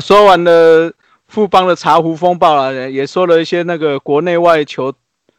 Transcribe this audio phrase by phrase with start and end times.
[0.00, 0.92] 说完了
[1.26, 4.94] 富邦的茶壶风暴了，也说了一些那个国内外球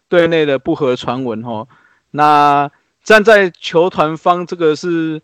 [0.08, 1.68] 队内的不和传闻哈。
[2.12, 2.70] 那
[3.04, 5.22] 站在球团方，这个是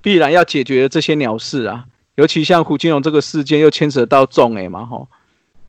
[0.00, 1.84] 必然要解决的这些鸟事啊。
[2.14, 5.06] 尤其像胡金龙这个事件，又牵扯到众 A 嘛哈，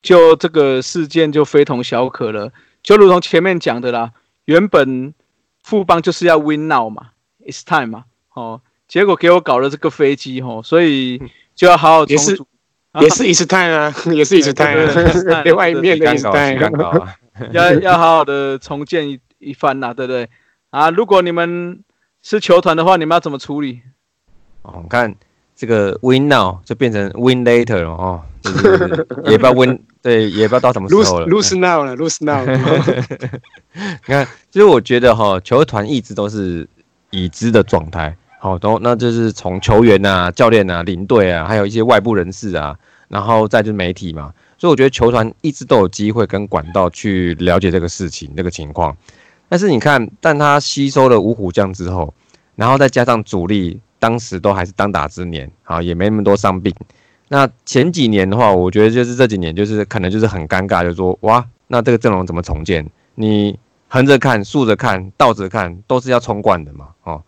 [0.02, 2.52] 就这个事件就非同小可了。
[2.82, 4.12] 就如同前面讲的啦，
[4.46, 5.14] 原本
[5.62, 7.12] 富邦就是要 win now 嘛
[7.46, 11.22] ，it's time 嘛，哦，结果给我搞了这个飞机吼，所以
[11.56, 12.38] 就要好好也是
[13.02, 16.60] 也是 it's time 啊， 也是 it's time 啊， 另外一面的 time，
[17.52, 20.30] 要要好好的重建一一番呐，对不对？
[20.70, 21.80] 啊，如果你们
[22.22, 23.82] 是球团的话，你们要怎么处理？
[24.64, 25.16] 哦，你看。
[25.56, 28.20] 这个 win now 就变成 win later 了哦，
[29.26, 31.28] 也不知道 win 对，也不知道到什么时候了。
[31.28, 32.44] lose now 了，lose now。
[32.44, 36.68] 你看，其实我觉得哈，球团一直都是
[37.12, 42.78] 已知的状态，好，都那就是从球员啊、教练啊、领队啊，还有一些外部人士啊，
[43.08, 48.94] 然后再就是媒体嘛，所以我觉得球团一直都有机会跟管道去了解这个事情、这个情况。
[49.48, 52.14] 但是你看，但他吸收了五虎将之后，
[52.58, 53.80] 然后再加上主力。
[53.98, 56.76] 当时都还是当打之年，啊，也没那么多伤病。
[57.30, 62.86] 那前几年的话，我觉得就是这几年，就是可能就是很尴尬，就说哇，那这个阵容怎么重建？
[63.16, 67.24] 你横着看、竖着看、倒着看，都是要冲冠的嘛，哦。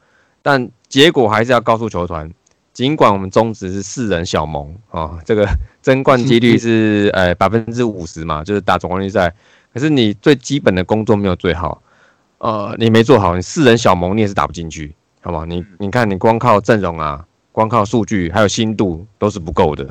[0.46, 2.30] 但结果还是要告诉球团，
[2.72, 5.44] 尽管我们中职是四人小盟啊，这个
[5.82, 9.34] 争冠几率是呃百分之五十嘛，就是打总冠军赛。
[9.74, 11.82] 可是你最基本的工作没有做好，
[12.38, 14.94] 呃，你没做好，你四人小盟你也是打不进去。
[15.22, 19.84] 好吧，你你看，你光靠阵容啊，光靠数据还有心度都是不够的，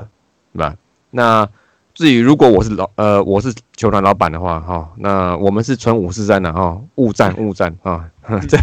[0.53, 0.77] 对吧？
[1.11, 1.49] 那
[1.95, 8.05] 至于如果我是老呃我是球团老板的话，哈，那我们是纯五四三的哈，勿战勿战啊！
[8.49, 8.59] 这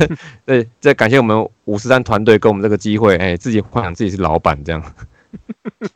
[0.45, 4.83] 这这感谢我们五四三团队给我们这个机会，哎，自己幻想自己是老板这样。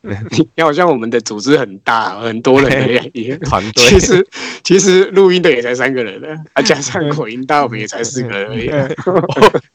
[0.56, 3.72] 你好像我们的组织很大，很多人的团队。
[3.74, 4.26] 其实
[4.62, 8.70] 其实录音的也才三个人呢，啊，加上口音大，我们也才四个人而已。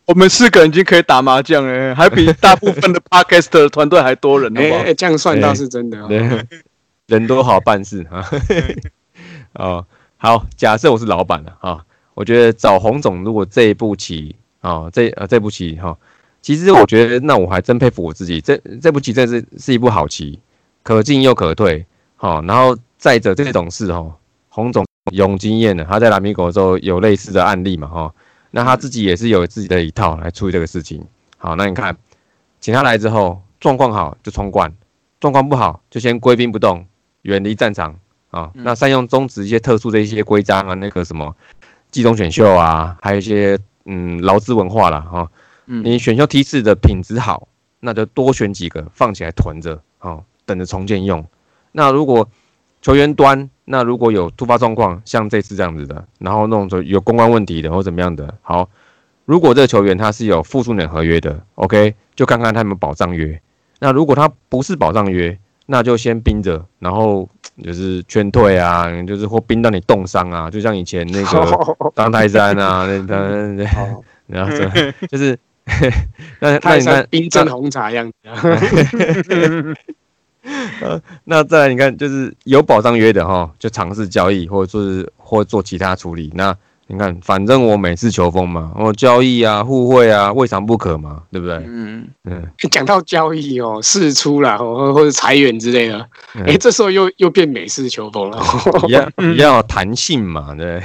[0.06, 4.60] 我们四个人已经可以打麻将了，还比大部分的 podcast 团队还多人呢。
[4.62, 5.98] 哎，这样算倒是真的。
[7.12, 8.26] 人多好办事 啊。
[9.54, 9.86] 哦，
[10.18, 15.98] 好，假设我是老板了啊，我觉得找洪总，如果这一步棋啊，这呃这步棋哈。
[16.42, 18.40] 其实我觉得，那我还真佩服我自己。
[18.40, 20.40] 这这步棋真是是一步好棋，
[20.84, 21.86] 可进又可退。
[22.16, 24.18] 好，然后再者这种事哈，
[24.50, 28.14] 洪总有经验的，他在南米狗的时候有类似的案例嘛哈。
[28.52, 31.06] 那他自己也是有自己的一套来处理这个事情。
[31.38, 31.96] 好，那你看，
[32.60, 34.74] 请他来之后，状况好就冲冠，
[35.20, 36.86] 状况不好就先归兵不动，
[37.24, 37.96] 远离战场
[38.30, 38.52] 啊。
[38.54, 41.36] 那善用中职一些特殊的一些规章啊，那个什么
[41.90, 45.30] 季中选秀啊，还有一些嗯劳资文化啦哈。
[45.66, 47.48] 你选秀梯次的品质好，
[47.80, 51.26] 那就多选几个放起来囤着，啊，等着重建用。
[51.72, 52.28] 那如果
[52.82, 58.68] 球员端，那如果有突发状况，像这次这样子的，然后那种有公关问题的或怎么样的，好，
[59.24, 63.40] 如果这个球员他是有复数年合约的，OK，就看看他们保障约。
[63.80, 65.38] 那如果他不是保障约，
[65.72, 67.28] 那就先冰着，然后
[67.64, 73.64] 就是劝退啊，就是或冰到你冻伤啊，就像以前那个 当泰山啊， 那那
[74.28, 74.52] 然后
[75.10, 75.40] 就是。
[76.40, 78.16] 那那你看冰镇红茶样子，
[81.24, 86.32] 那再来你看就是有保障约的哈，就尝试交易或者说是或做其他处理。
[86.34, 86.54] 那
[86.92, 91.56] 你看，反正我每次球风嘛，我交易啊、互惠啊，未尝不可嘛，对不对？
[91.66, 92.44] 嗯嗯。
[92.70, 96.06] 讲到交易哦，试出了或或者裁员之类的，
[96.46, 98.38] 哎，这时候又又变美式球风了，
[98.90, 100.82] 一样一样有弹性嘛，对。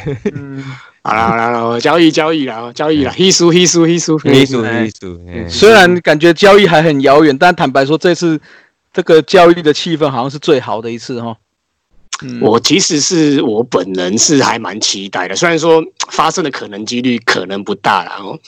[1.03, 5.19] 好了好了，交易交易啦，交易了，一输一输一输一输一输。
[5.49, 8.41] 虽然感觉交易还很遥远，但坦白说，这次
[8.93, 11.37] 这个交易的气氛好像是最好的一次哈。
[12.41, 18.39] 我其实是我本人是还蛮期待的，虽然说发生的可能几率可能不大了哦。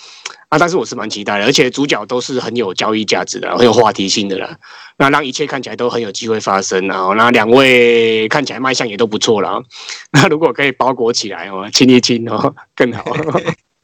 [0.48, 0.56] 啊！
[0.58, 4.56] 但是我是蛮期待的，而且主角都是很有交易价值的，很有话题性的啦。
[4.96, 7.12] 那让一切看起来都很有机会发生啊！
[7.14, 9.62] 那两位看起来卖相也都不错了。
[10.10, 13.04] 那如果可以包裹起来哦，亲一亲哦，更好。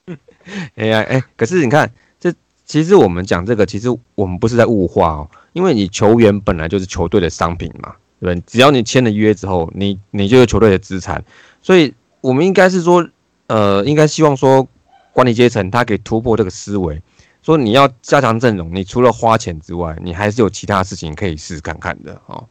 [0.76, 2.32] 哎呀哎，可是你看，这
[2.64, 7.94] 其实我们讲这个，其实我们不是在物化哦，因为你球员本来就是球队的商品嘛，
[8.26, 8.34] 对？
[8.46, 11.24] 只要你签了约之后，你你就是球队的资产，
[11.62, 13.06] 所以我们应该是说，
[13.46, 14.66] 呃，应该希望说。
[15.14, 17.00] 管理阶层他可以突破这个思维，
[17.40, 22.44] 说你要加强阵容，你除了花钱之外，你还是有其他事情可以试试看看的哦。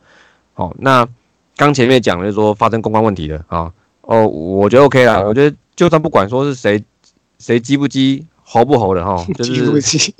[0.53, 1.05] 好，那
[1.57, 6.81] 刚前面讲的是说发生公关问题的啊，哦，我觉得 OK 啦，我觉得就算不管说是谁
[7.37, 9.81] 谁激不激猴不猴的哈， 就是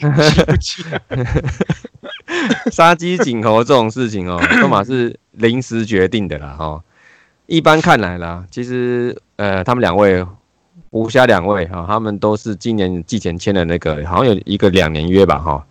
[2.74, 6.82] 杀鸡儆猴这种事情哦，要么是临时决定的啦哈。
[7.46, 10.26] 一般看来啦，其实呃，他们两位
[10.92, 15.66] 吴虾两位哈，他们都是今年季前签的那个，好像有一个两年约吧哈。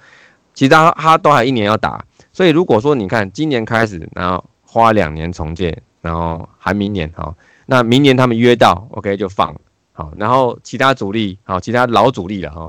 [0.55, 7.35] 其实他他都还一年要打，所以如果说你看今年开始，然后花两年重建，然后还明年哈，
[7.65, 9.57] 那明年他们约到 OK 就放
[9.93, 12.69] 好，然后其他主力好，其他老主力了哈，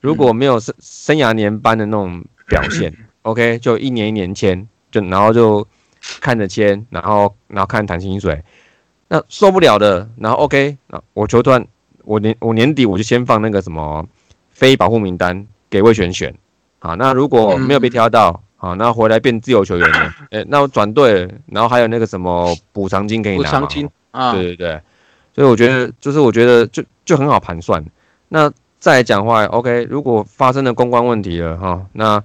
[0.00, 5.66] 如果没有生生涯年班的那种表现， OK 就一年一年签，就然后就
[6.20, 8.42] 看着签，然后然后看谈薪水，
[9.08, 11.64] 那受不了的，然后 OK 那我球团
[12.04, 14.06] 我年我年底我就先放那个什么
[14.50, 16.34] 非保护名单给魏选选。
[16.78, 24.80] 好，那如果没有被挑到，好，那回来变自由球员了，哎，那我转队，然后还有那个什么补偿金给你拿，补偿金啊，对对对，
[25.34, 27.84] 所以我觉得就是我觉得就就很好盘算。
[28.28, 28.50] 那
[28.80, 32.20] 再来讲话，OK，如果发生了公关问题了哈，那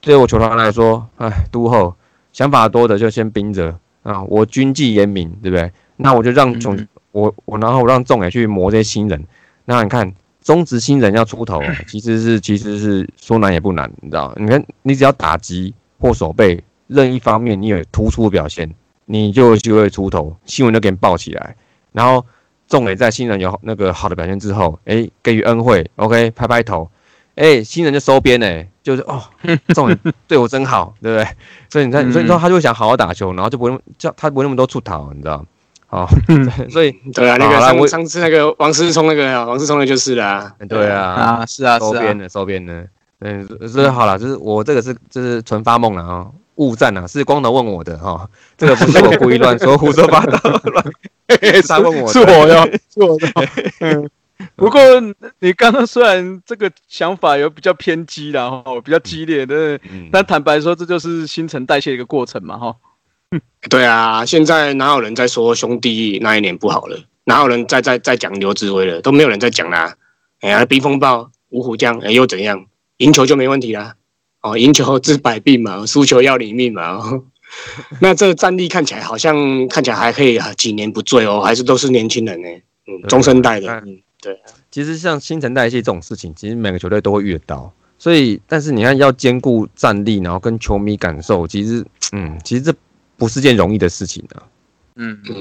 [0.00, 1.92] 对我球团来说，哎，都后
[2.36, 5.72] 想法多的就先盯着啊，我军纪严明，对不对？
[5.96, 6.78] 那我就让总
[7.12, 9.24] 我我然后让众也去磨这些新人，
[9.64, 10.14] 那你看。
[10.42, 14.32] 中职新人要出头， 其实是其实是说难也不难，你知道？
[14.36, 18.72] 你看，你只要打击或守备任一方面，你有突出的表现，
[19.06, 21.56] 你就有机会出头，新闻就给你报起来。
[21.90, 22.24] 然后，
[22.68, 26.88] 众磊在新人有那个好的表现之后，哎，给予恩惠，OK，拍拍头，
[27.36, 29.22] 哎，新人就收编嘞，就是哦，
[29.68, 31.28] 这种人对我真好，对不对？
[31.70, 35.44] 所以你看，所以说他就想好好打球，然后就不会叫他不会那么多出逃，你知道？
[35.88, 36.08] 好，
[36.68, 42.84] 所以对啊，那个上上次那个王思聪那个王思聪的就是啦，对啊，啊是啊，收编的收编的，
[43.20, 48.28] 嗯，所以好了，就是我这个是就是纯发梦了啊，误战啊，是光头问我的哈，
[48.58, 50.84] 这个不是我故意乱说 胡说八道乱，
[51.68, 54.10] 他问我是我的，是我的，
[54.56, 54.80] 不过
[55.40, 59.78] 你刚刚虽然这个想法有比较偏激然后比较激烈的，
[60.10, 62.74] 但坦白说，这就是新陈代谢的一个过程嘛哈。
[63.68, 66.98] 对啊，现在哪有人在说兄弟那一年不好了？
[67.24, 69.00] 哪有人在在在讲刘志威了？
[69.02, 69.94] 都没有人在讲啦。
[70.40, 72.66] 哎呀，冰风暴、五虎将，哎又怎样？
[72.98, 73.94] 赢球就没问题啦。
[74.40, 77.02] 哦，赢球治百病嘛，输球要你命嘛。
[78.00, 82.48] 那这个战力看起来好像看起来还可以啊几年不醉哦，还是都是年轻人呢？
[82.86, 83.68] 嗯，中生代的。
[83.84, 84.00] 嗯，
[84.34, 84.40] 对。
[84.70, 87.72] 其实像新陈代谢这种事情，其实每个球队都会遇到。
[87.98, 92.74] 所以，但是你看要兼顾战力，然后跟球迷感受，其实，嗯，其实这。
[93.18, 94.44] 不是件容易的事情啊。
[94.96, 95.34] 嗯嗯，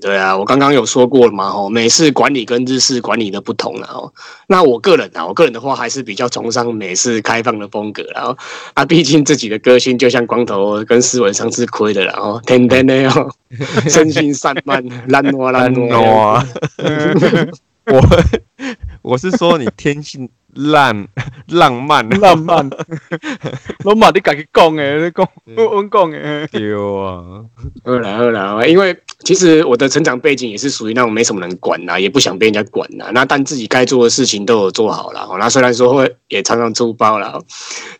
[0.00, 4.10] 对啊，我刚刚有说过了嘛，吼，美式管理跟日式管理的不同了哦。
[4.46, 8.34] 那我个人啊，我个人的话还是比较崇尚美式开放的风格，然后
[8.72, 13.30] 啊，毕竟自己的个性就像光头跟斯文上次亏的，然后天天的哦，
[13.86, 16.42] 身心散漫，懒惰懒惰。
[17.92, 18.00] 我
[19.02, 20.28] 我是说你天性。
[20.54, 21.06] 浪
[21.48, 22.68] 浪漫，浪漫，
[23.84, 27.42] 老马你自己讲诶，你讲，我讲诶，对啊，
[27.84, 37.40] 好啦好啦，因为其实我的成长背景也是属于那种没什么人管呐，也不想被人家管呐，那但自己该做的事情都有做好了，那虽然说会也常常出包了，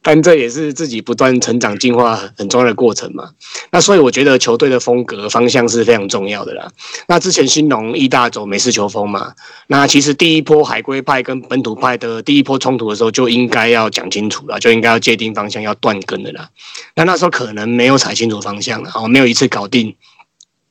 [0.02, 3.30] 但这也是自己不断成长进化很重要的过程嘛。
[3.70, 6.68] 那所以我觉得球队的风格方向是非常重要的啦。
[7.08, 9.32] 那之前新农一大走美式球风嘛，
[9.66, 16.50] 那其实第一波海归派跟本土派的第一一波冲突的时候，就应该要讲清楚了，就应该要界定方向，要断根的啦。
[16.96, 19.94] 那那时候可能没有踩清楚方向了，哦，没有一次搞定。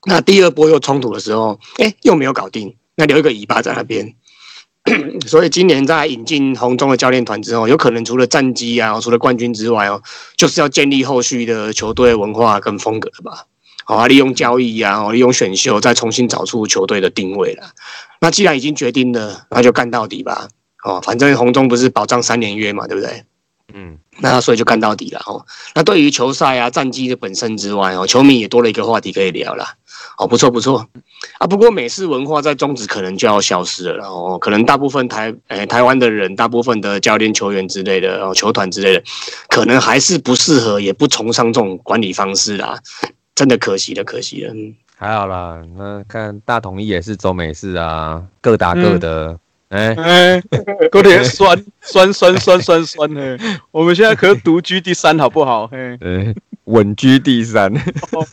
[0.06, 4.16] 那第二波又冲突的时候，哎，又没有搞定，那留一个尾巴在那边。
[5.28, 10.02] 所以今年在引进红中的教练团之后，有可能除了战绩啊，除了冠军之外哦，
[10.36, 13.46] 就是要建立后续的球队文化跟风格吧。
[13.84, 17.72] 好啊，利用交易啊，利用选秀，再重新找出球队的定位了。
[18.22, 20.48] 那既然已经决定了，那就干到底吧。
[20.84, 23.24] 哦，反正红中不是保障三年约嘛，对不对？
[23.72, 25.46] 嗯，那所以就干到底了哦。
[25.76, 29.64] 那对于球赛啊、战绩的本身之外哦，球迷也多了一个话题可以聊了。
[30.18, 30.88] 哦，不错不错
[31.38, 31.46] 啊。
[31.46, 39.04] 不过美式文化在中职可能就要消失了，然后可能大部分台诶台湾的人，大部分的教练、球员之类的，哦球团之类的，
[39.50, 42.80] 可能还是不适合，也不崇尚这种管理方式啦。
[43.36, 44.54] 真的可惜了，可惜了。
[44.98, 49.38] 还好啦，那看大统一也是走美式啊，各打各的。
[49.70, 50.44] 哎哎，
[50.94, 53.38] 有点 酸酸酸酸酸酸的，
[53.72, 55.68] 我们现在可是独居第三，好不好？
[55.68, 55.98] 嘿，
[56.64, 57.72] 稳居第三，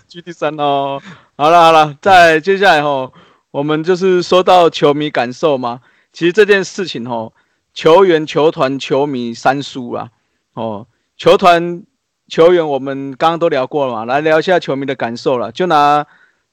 [0.09, 1.01] 居第三哦。
[1.37, 3.13] 好了好了，再接下来吼，
[3.51, 5.81] 我们就是说到球迷感受嘛。
[6.11, 7.35] 其实这件事情吼，
[7.75, 10.09] 球员、球团、球迷三输啊。
[10.55, 10.87] 哦，
[11.19, 11.83] 球团、
[12.29, 15.53] 球员，我们刚刚都聊过了嘛，来聊一下球迷的感受了。
[15.53, 16.07] 就拿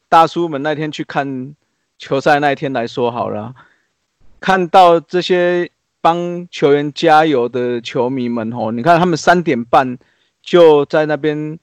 [0.10, 1.56] 大叔们那天去看
[1.98, 3.54] 球赛那一天来说好了。
[4.44, 5.72] 看到这些
[6.02, 9.98] 帮球员加油的球迷们哦，你看他们三点半
[10.42, 11.58] 就在那边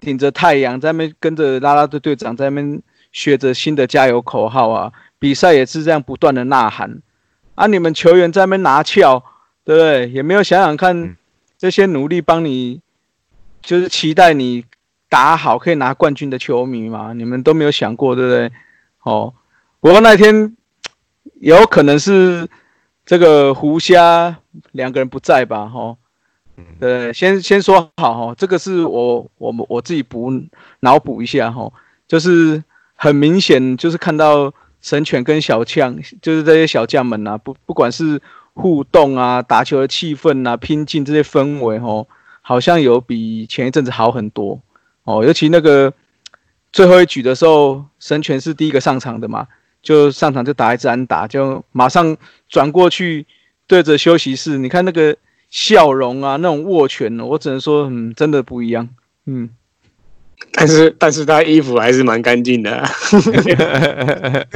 [0.00, 2.80] 顶着太阳在那边跟着啦啦队队长在那边
[3.12, 7.02] 学着新的加油口号啊，比赛也是这样不断的呐喊
[7.56, 9.22] 啊，你们球员在那边拿翘，
[9.62, 10.08] 对不对？
[10.08, 11.14] 也没有想想看
[11.58, 12.80] 这些努力帮你，
[13.60, 14.64] 就是期待你
[15.10, 18.50] 打好可以拿冠军的球迷嘛，你们都没有想过，对不对？
[19.02, 19.34] 哦，
[19.80, 20.56] 不过那天
[21.42, 22.48] 有可能是
[23.04, 24.36] 这个胡虾
[24.70, 25.96] 两个人不在吧，哈。
[26.78, 30.30] 对，先先说好哈，这个是我我们我自己补
[30.80, 31.72] 脑补一下哈，
[32.06, 32.62] 就是
[32.94, 38.22] 很明显就是看到神犬跟小将，就是这些小将们呐，不不管是
[38.54, 42.06] 互动啊、打球的气氛啊、拼劲这些氛围哦，
[42.40, 44.60] 好像有比前一阵子好很多
[45.02, 45.24] 哦。
[45.24, 45.92] 尤其那个
[46.70, 49.48] 最后一局的时候，神犬是第一个上场的嘛，
[49.82, 52.16] 就上场就打一支安打，就马上
[52.48, 53.26] 转过去
[53.66, 55.16] 对着休息室，你看那个。
[55.52, 58.88] 笑容啊，那种握拳，我只能说，嗯，真的不一样，
[59.26, 59.50] 嗯。
[60.50, 62.82] 但是，但是他衣服还是蛮干净的。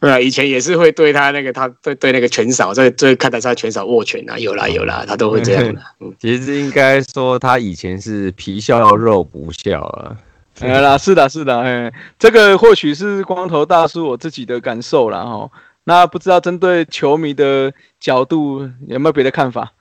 [0.00, 5.80] 对啊，以前也是会对他那个，他对对那个拳手，在在看台上拳手握拳啊，有啦有啦，他都会这样的。
[6.00, 10.16] 嗯，其实应该说他以前是皮笑肉不笑啊。
[10.60, 15.50] 哎啦，是的，是的，哎，这个或许是光头大叔我自己的感受啦哈。
[15.84, 19.72] 那不知道针对球迷的角度有没有别的看法？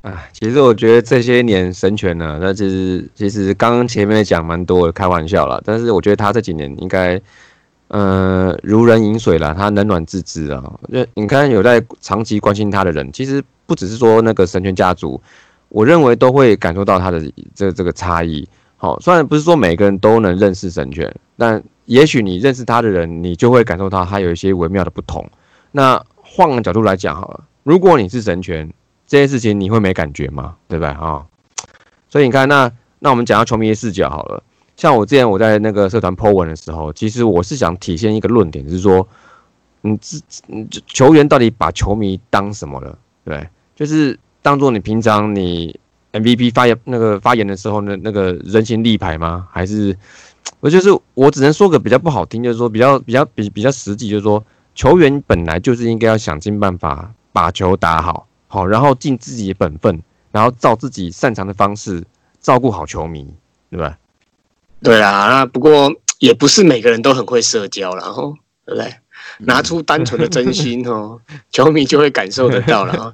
[0.00, 5.60] 啊，其实我觉得这些年神权呢，那其实其实刚刚前面讲蛮多，开玩笑啦。
[5.64, 7.20] 但是我觉得他这几年应该，
[7.88, 10.62] 呃，如人饮水啦，他冷暖自知啊。
[10.88, 15.20] 那你看有在长期关心他的人，其实不只是说那个神权家族，
[15.68, 17.20] 我认为都会感受到他的
[17.54, 18.48] 这这个差异。
[18.76, 25.28] 好，虽然不是说每个人都能认识神权，但也许你认识他的人，你就会感受到他有一些微妙的不同。
[25.72, 28.72] 那换个角度来讲好了，如果你是神权。
[29.08, 30.56] 这些事情你会没感觉吗？
[30.66, 31.24] 对不对啊？
[32.08, 32.68] 所以你看，那
[32.98, 34.42] 那我们讲到球迷的视角好了。
[34.76, 39.06] 像我之前我在那个社团 po 文的时候，其实我是想体现一个论点，就是说，
[39.82, 40.18] 你这
[40.88, 42.98] 球员到底把球迷当什么了？
[43.24, 45.78] 对，就是当做你平常你
[46.20, 49.46] MVP 发言那个发言的时候呢，那个人形立牌吗？
[49.50, 49.96] 还是
[50.60, 54.42] 我就是我只能说个比较不好听，就是说比较比较比比较实际，就是说
[54.74, 58.26] 球员本来就是应该要想尽办法把球打好。
[58.48, 62.04] 好，然后尽自己的本分，然后照自己擅长的方式
[62.40, 63.26] 照顾好球迷，
[63.70, 63.98] 对吧？
[64.80, 68.94] 对啊，那不过也不是每个人都很会社交了，吼，对不对？
[69.38, 73.12] 拿出单纯的真心哦，球迷就会感受得到了啊！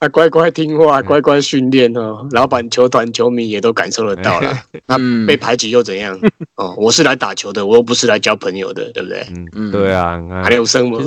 [0.00, 4.58] 那乖乖听话，乖乖训练哦，老板、球团、球迷也都感受得到了。
[4.86, 6.18] 那被排挤又怎样？
[6.56, 9.26] 哦，我是来打球的，我又不是来交朋友的，对不对？
[9.30, 10.98] 嗯嗯，对啊，还有生吗？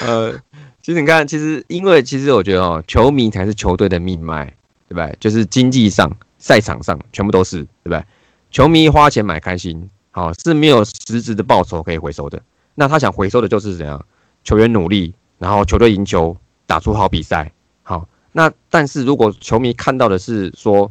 [0.00, 0.34] 呃。
[0.80, 4.46] 其实你看，其实因为其实我觉得哦，球迷才是球队的命脉，
[4.88, 5.14] 对不对？
[5.20, 8.02] 就是经济上、赛场上全部都是，对不对？
[8.50, 12.40] 球迷花钱买开心，好是没有实质的报酬可以回收的。
[12.74, 14.04] 那他想回收的就是怎样？
[14.44, 17.52] 球员努力，然后球队赢球，打出好比赛。
[17.82, 20.90] 好，那但是如果球迷看到的是说，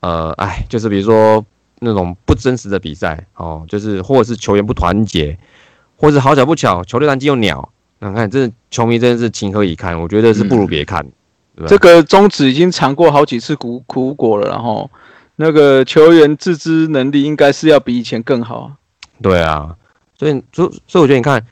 [0.00, 1.44] 呃，哎，就是比如说
[1.78, 5.38] 那种不真实的比赛，哦，就是或者是球员不团结，
[5.96, 7.70] 或者好巧不巧，球队战绩又鸟。
[8.00, 9.98] 那看，这球迷真的是情何以堪？
[9.98, 11.06] 我觉得是不如别看。
[11.66, 14.90] 这个中止已经尝过好几次苦苦果了，然后
[15.36, 18.72] 那个球员自知能力应该是要比以前更好。
[19.20, 19.76] 对啊，
[20.18, 21.44] 所以所所以我觉得你看，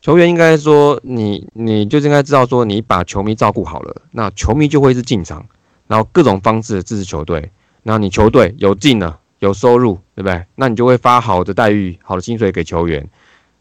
[0.00, 5.44] 球员应该说你你就应该知道说你把球迷照顾好了，那球迷就会是进场，
[5.86, 7.50] 然后各种方式支持球队，
[7.82, 10.44] 然后你球队有进了有收入，对不对？
[10.54, 13.08] 那你就会发好的待遇、好的薪水给球员。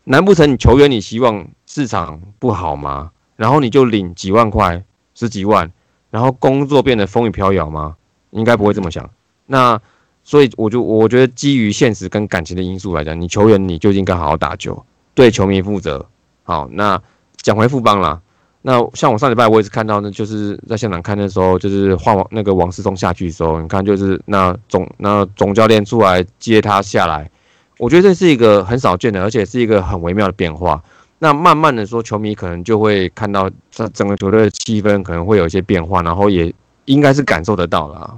[0.05, 3.11] 难不成你球员你希望市场不好吗？
[3.35, 4.83] 然后你就领几万块、
[5.13, 5.71] 十几万，
[6.09, 7.95] 然后工作变得风雨飘摇吗？
[8.31, 9.09] 应该不会这么想。
[9.51, 9.81] 那
[10.23, 16.05] 所以我就我觉得基于现实跟感情的因素来讲，你球员你就应该好好打球，对球迷负责。
[16.43, 17.01] 好，那
[17.41, 18.21] 讲回副帮啦。
[18.61, 27.29] 那像我上礼拜我也是看到，那就是在现场看的时候，就是换王那个王思聪下去的时候，你看就是那总那总教练出来接他下来。
[27.77, 30.83] 我觉得这是一个很少见的，而且是一个很微妙的变化。
[31.17, 36.53] 那慢慢的说，球迷可能就会看到这整个球队的气氛可能会有一些变化，然后也
[36.85, 38.17] 应该是感受得到了。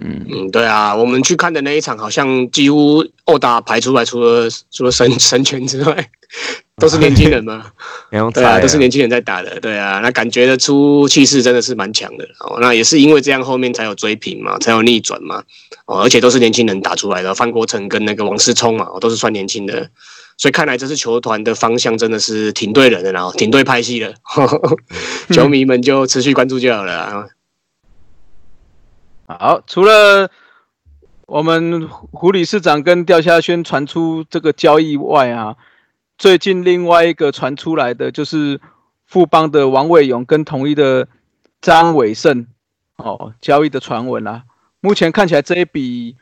[0.00, 6.08] 嗯嗯，对啊，我们去看的那一场，好像几乎殴打排出来，除了除了神神拳之外。
[6.78, 7.72] 都是年轻人嘛，
[8.32, 12.58] 对啊，都是年轻人在打的，对啊，那感觉得出气势真的是蛮强的哦。
[12.60, 15.42] 那也是因为这样，后面才有追平嘛，才有逆转嘛，
[15.86, 19.88] 哦，而且都是年轻人打出来的，范国成跟那个王思聪嘛，都是算年轻的，
[20.36, 24.14] 所以看来这支球团的方向真的是挺对人的，然后挺对拍戏的，
[25.34, 27.26] 球迷们就持续关注就好了。
[29.30, 30.30] 好，除了
[31.26, 35.54] 我们胡理事长跟钓虾轩传出这个交易外啊，
[36.16, 38.58] 最近另外一个传出来的就是
[39.04, 41.06] 富邦的王伟勇跟统一的
[41.60, 42.46] 张伟胜
[42.96, 44.44] 哦交易的传闻啊。
[44.80, 46.16] 目前看起来这一笔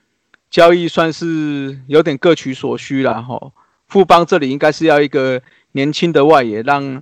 [0.51, 3.53] 交易算是有点各取所需了哈。
[3.87, 7.01] 富邦这里应该是要一个年轻的外野，让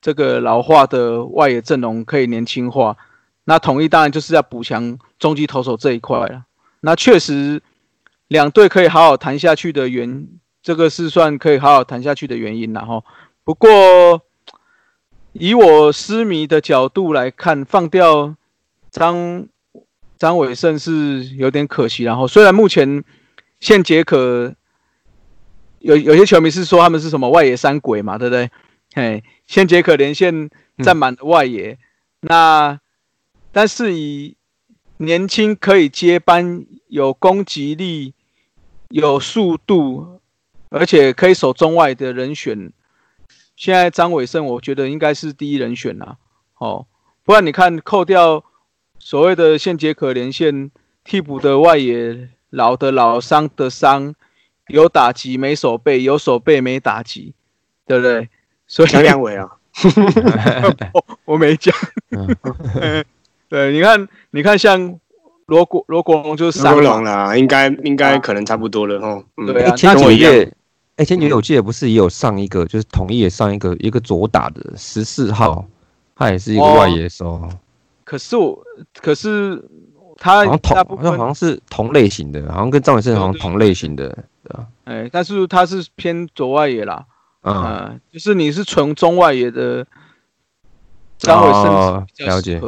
[0.00, 2.96] 这个老化的外野阵容可以年轻化。
[3.46, 6.44] 那统一当然就是要补强中继投手这一块了。
[6.80, 7.62] 那确实
[8.28, 10.28] 两队可以好好谈下去的原，
[10.62, 13.02] 这个是算可以好好谈下去的原因了哈。
[13.42, 13.70] 不过
[15.32, 18.36] 以我失迷的角度来看，放掉
[18.90, 19.48] 张。
[20.18, 23.04] 张伟胜是有点可惜，然后虽然目前
[23.60, 24.54] 现杰可
[25.80, 28.50] 有有些球迷是说他们是什么外野三鬼嘛，对不对？
[28.94, 30.48] 嘿，现杰可连线
[30.82, 31.78] 占满外野，
[32.20, 32.80] 那
[33.56, 34.36] 但是以
[34.98, 38.12] 年轻可以接班、有攻击力、
[38.90, 40.20] 有速度，
[40.68, 42.70] 而且可以守中外的人选，
[43.56, 46.18] 现在张伟胜我觉得应该是第一人选呐。
[46.58, 46.86] 哦，
[47.24, 48.44] 不然你看扣掉。
[48.98, 50.70] 所谓的现杰可连线
[51.02, 54.14] 替补的外野老的老伤的伤，
[54.66, 57.32] 有打击没手背，有手背没打击，
[57.86, 58.28] 对不对？
[58.66, 59.48] 所以蒋两伟啊，
[61.24, 61.74] 我没讲。
[63.48, 64.98] 对，你看，你看，像
[65.46, 69.22] 罗国罗国荣就是罗国龙啦，应该应该可能差不多了哦。
[69.46, 70.52] 对啊，前几个月，
[70.96, 75.64] 哎，前几个月我记得不是也有上一个，就是统一也上一个一个左打的十四号，
[76.16, 77.48] 他也是一个外野手。
[78.02, 78.60] 可是我，
[79.00, 79.62] 可是
[80.16, 84.08] 他好像同好像好像是同类型的，好像跟张伟胜好像同类型的，
[84.42, 84.66] 对吧？
[84.84, 87.04] 哎，但是他是偏左外野啦，
[87.42, 89.86] 嗯，就是你是纯中外野的
[91.18, 92.60] 张伟胜比较适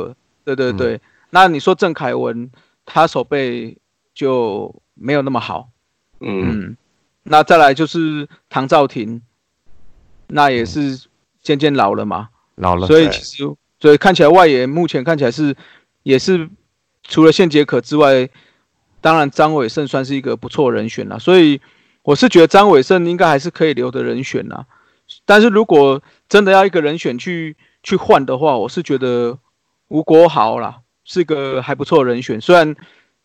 [0.50, 1.00] 合，对对对。
[1.30, 2.50] 那你说郑凯文，
[2.84, 3.76] 他手背
[4.14, 5.68] 就没有那么好，
[6.20, 6.76] 嗯。
[7.24, 9.20] 那再来就是唐兆廷，
[10.28, 11.06] 那也是
[11.42, 13.44] 渐渐老了嘛，老了，所以其实。
[13.80, 15.54] 所以看起来外野目前看起来是，
[16.02, 16.50] 也是
[17.04, 18.28] 除了现杰可之外，
[19.00, 21.16] 当然张伟胜算是一个不错人选了。
[21.16, 21.60] 所以
[22.02, 24.66] 我是觉得张伟胜应该还是可以留的人选啦。
[25.24, 29.38] 但是如果真的要一个人选去去换的话，我是觉得
[29.88, 32.40] 吴国豪啦是个还不错人选。
[32.40, 32.74] 虽然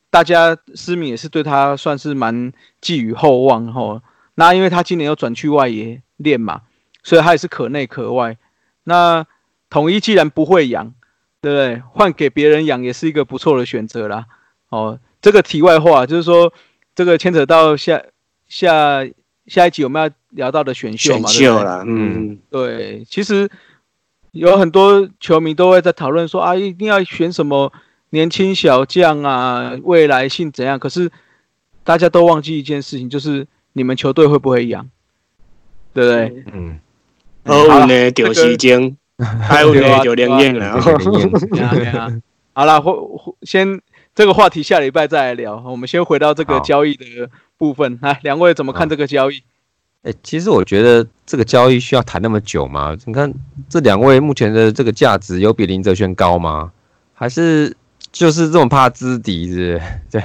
[0.10, 4.02] 大家思敏也是对他算是蛮寄予厚望吼。
[4.36, 6.62] 那因为他今年要转去外野练嘛，
[7.04, 8.38] 所以他也是可内可外。
[8.84, 9.26] 那
[9.70, 10.94] 统一既然不会养，
[11.40, 11.84] 对不对？
[11.92, 14.26] 换给别人养也是一个不错的选择啦。
[14.70, 16.52] 哦，这个题外话就是说，
[16.96, 18.02] 这个牵扯到下
[18.48, 19.06] 下
[19.46, 21.30] 下一集我们要聊到的选秀嘛？
[21.30, 23.06] 选秀啦，嗯，对。
[23.08, 23.48] 其实
[24.34, 27.72] 有很多球迷都会在讨论说啊，一定要选什么
[28.10, 30.78] 年轻小将啊，未来性怎样？
[30.78, 31.10] 可是
[31.84, 34.90] 大家都忘记一件事情，就是你们球队会不会养？
[35.94, 36.44] 对不对？
[36.54, 36.80] 嗯。
[37.46, 38.98] 哦，呢，丢时间。
[39.42, 40.82] 还有有连验了，
[42.54, 42.84] 好了，
[43.44, 43.80] 先
[44.16, 45.64] 这个话题下礼拜再来聊。
[45.66, 49.44] 我们先回到这个交易的部分，来，两位怎么看这个交易？
[50.04, 52.96] 哎，其实我觉得这个交易需要谈那么久吗？
[53.06, 53.34] 你看
[53.70, 56.72] 这两位目前的这个价值有比林哲轩高吗？
[57.14, 57.76] 还是
[58.12, 59.82] 就是这种怕资敌是？
[60.12, 60.22] 对，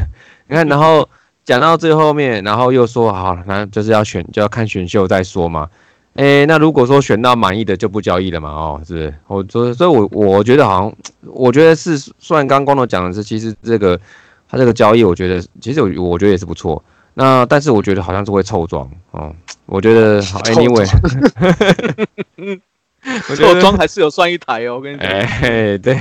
[0.48, 1.08] 你看，然后
[1.44, 5.68] 讲到最后面，然后又说好，那就是要选，就要看选秀再说嘛。
[6.14, 8.50] 哎，那如果说选到满意的就不交易了嘛？
[8.50, 9.14] 哦，是不是？
[9.28, 13.96] 我所以，所以我我觉得好像，我觉得是，虽然刚刚光头讲的是，其实这个
[14.48, 16.82] 他这个交易，我觉得其实我我觉得也是不错。
[17.14, 19.32] 那但是我觉得好像是会凑装哦。
[19.68, 20.88] 我觉得 好，Anyway，
[23.46, 24.76] 我装还是有算一台哦。
[24.76, 25.94] 我跟你讲，哎，对。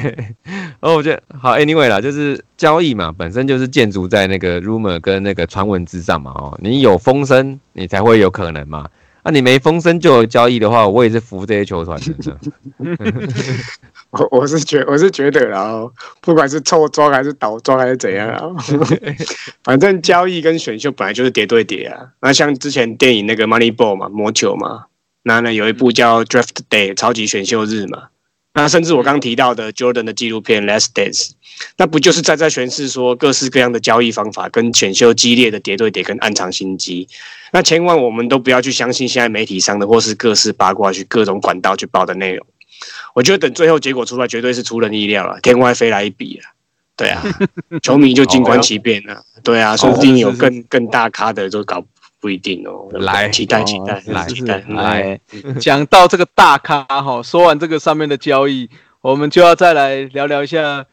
[0.80, 6.32] 哦，我觉得好，Anyway 啦，就是交易嘛，本身就是建筑在那个 rumor 跟那个传闻之上嘛。
[6.32, 8.88] 哦，你有风声，你才会有可能嘛。
[9.28, 12.38] 那你没风声就有交易的话，我也是服这些球团的。
[14.12, 18.48] 我我是觉我是觉得，然后不管是凑庄还是倒庄还是怎样啊，
[19.66, 22.08] 反正交易跟选秀本来就是叠对叠啊。
[22.22, 24.86] 那像之前电影那个 Moneyball 嘛，魔球嘛，
[25.24, 28.04] 那呢有一部叫 Draft Day 超级选秀日嘛。
[28.58, 31.28] 那甚至我刚提到的 Jordan 的纪录片《Last Dance》，
[31.78, 37.08] 那不就是在在诠释说各式各样的交易方法跟选秀激烈的叠对叠跟暗藏心机？
[37.52, 42.48] 那千万我们都不要去相信现在媒体上的或是各式八卦去各种管道去报的内容。
[43.14, 46.50] 我觉得等最后结果出来，绝对是出人意料了，天外飞来一笔了！
[46.96, 47.22] 对啊，
[47.84, 49.24] 球迷就静观其变了。
[49.44, 51.86] 对啊，说不定有更更大咖的都搞。
[52.20, 55.20] 不一定哦，来期待期待来期待来。
[55.62, 58.70] 讲到这个大咖哈，说完这个上面的交易，
[59.02, 60.86] 我们就要再来聊聊一下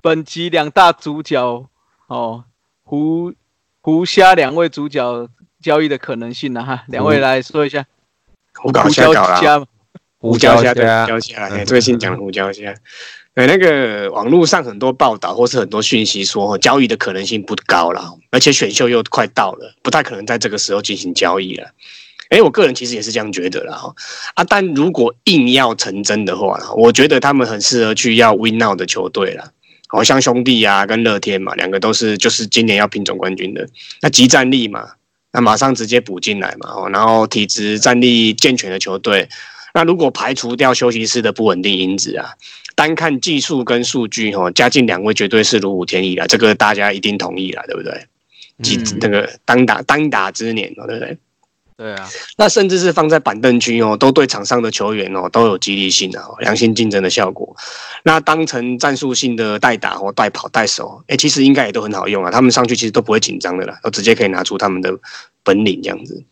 [0.00, 1.66] 本集两大主角
[2.06, 2.44] 哦，
[2.82, 3.32] 胡
[3.80, 5.28] 胡虾两位主角
[5.60, 6.64] 交易的可能性了？
[6.64, 7.84] 哈，两位来说一下。
[8.54, 9.66] 胡搞虾搞啦，
[10.18, 12.74] 胡椒虾对，胡椒虾，哎，最新讲的胡椒虾。
[13.34, 21.70] 哎，那个网络上很多报道或是很多讯息说，交易的可能性不高了，而且选秀又快到了，不太可能在这个时候进行交易了。
[22.28, 23.94] 哎，我个人其实也是这样觉得了哈。
[24.34, 29.50] 啊，但如果硬要成真的话，我觉得他们很适合去要 Win Now 的球队了。
[29.88, 33.66] 好像兄弟啊，跟乐天嘛，两个都是就是今年要拼总冠军的，
[34.00, 34.92] 那集战力嘛，
[35.32, 36.88] 那马上直接补进来嘛。
[36.88, 39.28] 然后体质战力健全的球队，
[39.74, 42.30] 那如果排除掉休息室的不稳定因子啊。
[42.74, 48.06] 单看技术跟数据，哈，加进两位绝对是如虎添翼了，这个大家一定同意了，对不对？
[48.62, 51.18] 几那个当打当打之年，对不对？
[51.76, 57.56] 对啊，那甚至是放在板凳区哦，都对场上的球员哦都有激励性的良性竞争的效果。
[58.04, 62.30] 那当成战术性的代打或代跑代守，哎，其实应该也都很好用啊。
[62.30, 64.92] 他们上去其实都不会紧张的啦，都直接可以拿出他们的
[65.42, 66.22] 本领这样子。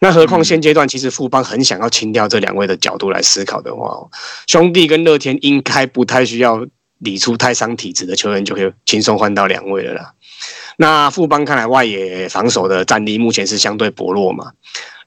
[0.00, 4.08] 那何况现阶段其实富邦很想要清掉这两位的角度来思考的话，
[4.46, 6.64] 兄弟跟乐天应该不太需要
[6.98, 10.12] 理出太伤体质的球员就可以轻松换到两位了啦。
[10.82, 14.50] 那富邦看来外野防守的战力目前是相对薄弱嘛？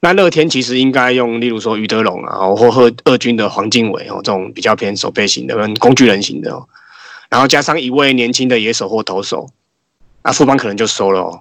[0.00, 6.66] 那乐天其实应该用例如说余德龙啊，或二二军的黄敬伟哦，这种比较偏守备型的跟工具人型的哦，
[7.28, 9.50] 然后加上一位年轻的野手或投手，
[10.22, 11.40] 那富邦可能就收了哦。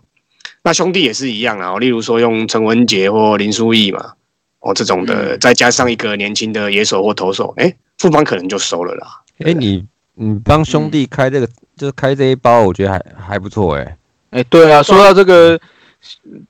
[0.63, 4.15] 那兄弟也是一样啊，例如说用陈文杰或林书义嘛，
[4.59, 9.07] 哦这种的，再加上一个年轻的野手或投手，哎，富邦可能就收了啦。
[9.45, 13.95] 哎，你你帮兄弟开这个，就是开这一包，我觉得还还不错哎。
[14.31, 15.59] 哎，对啊，说到这个，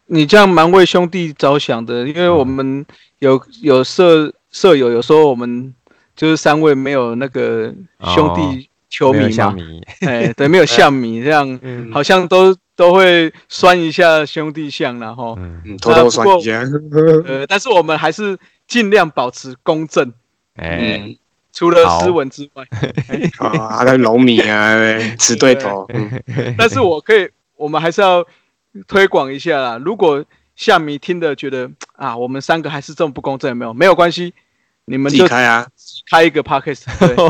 [0.07, 2.85] 你这样蛮为兄弟着想的，因为我们
[3.19, 5.73] 有有舍舍友，有时候我们
[6.15, 7.73] 就是三位没有那个
[8.13, 9.55] 兄弟球迷嘛，
[10.01, 11.59] 哎，对，没有像迷 这样，
[11.91, 12.55] 好像都。
[12.77, 16.61] 都会酸一下兄弟像，然后嗯，偷偷酸一下。
[17.25, 20.11] 呃，但是我们还是尽量保持公正。
[20.57, 21.15] 哎，
[21.53, 22.65] 除了斯文之外，
[23.39, 24.75] 啊，那龙米啊，
[25.17, 25.87] 死对头。
[26.57, 28.25] 但是我可以，我们还是要
[28.87, 29.81] 推广一下啦。
[29.83, 30.23] 如果
[30.55, 33.73] 夏迷听的觉得啊，我们三个还是这么不公正，有没有？
[33.73, 34.33] 没有关系，
[34.85, 35.67] 你们就开啊，
[36.09, 36.85] 开一个 podcast。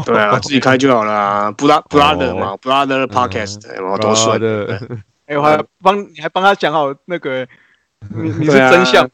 [0.06, 0.16] 对。
[0.18, 1.52] 啊，自己开就好了。
[1.54, 3.62] 布拉布拉德嘛，，brother podcast，
[4.00, 4.80] 多帅的。
[5.26, 7.48] 哎，我还帮你还帮他讲好那个，
[8.16, 9.10] 你你是真相，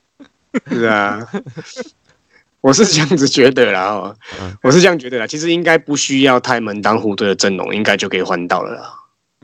[0.68, 1.26] 是啊，
[2.60, 4.16] 我是这样子觉得啦，哦，
[4.62, 8.94] 我是这样觉得啦，其实应该不需要太门当户对的阵容，应该就可以换到了啦，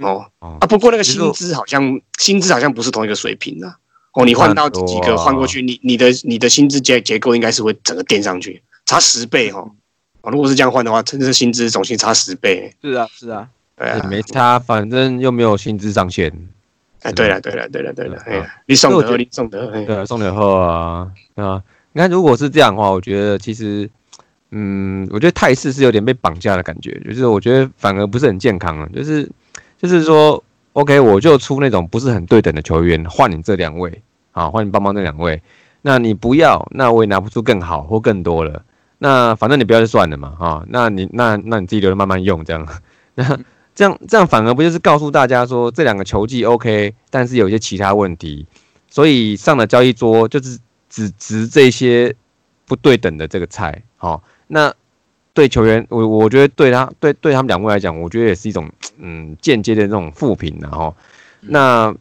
[0.01, 0.25] 哦。
[0.39, 3.75] 啊，不过那个薪资好像薪资好像不是同一个水平啊，
[4.13, 9.69] 哦，你换到几个换过去，你你的你的薪资结结构应该是会整个垫上去，差十倍哦，
[10.23, 16.31] 如果是这样换的话，真的是薪资总薪差十倍，是啊是啊，对啊，没差，反正又没有薪资上限。
[17.03, 21.61] 哎，对了，对了，对了，对了，哎，你送的，你送的，对，送的后啊，啊，
[21.93, 23.87] 你看，如果是这样的话，我觉得其实，
[24.49, 29.29] 嗯，我觉得态势是有点被绑架的感觉，就是我觉得反而不是很健康了，就是，
[29.77, 35.41] 就是说，OK，我就出那种不是很对等的球员，换你这两位，啊，换你帮帮这两位，
[35.81, 38.63] 那你不要，那我也拿不出更好或更多了，
[38.97, 42.67] 那反正你不要就算了嘛，啊，那你那那你自己留着慢慢用，这样，
[43.15, 43.39] 那。
[43.77, 48.43] 这样这样反而不就是告诉大家说这两个球技 OK，但是有一些其他问题，
[48.89, 50.57] 所以上了交易桌就是
[50.89, 52.15] 只值这些
[52.65, 53.83] 不对等的这个菜。
[53.95, 54.73] 好，那
[55.37, 60.57] 对球员，我我觉得对他对对他们两位来讲，我觉得也是一种嗯间接的这种负评。
[60.59, 60.95] 然后，
[61.41, 61.93] 那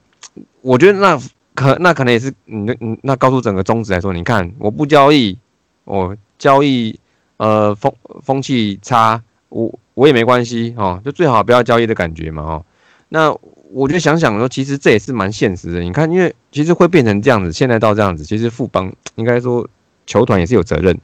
[0.62, 1.20] 我觉得那
[1.54, 5.36] 可那可能也是你你那告诉整个宗旨来说，你看我不交易，
[5.84, 6.98] 我交易
[7.36, 9.78] 呃风风气差我。
[9.96, 12.64] 我也没关系哦，就最好不要交易的感觉嘛哦。
[13.08, 13.34] 那
[13.72, 15.80] 我觉得想想说，其实这也是蛮现实的。
[15.80, 19.66] 你看，因为其实会变成这样子，现在到这样子，其实富邦应该说
[20.06, 20.94] 球团也是有责任。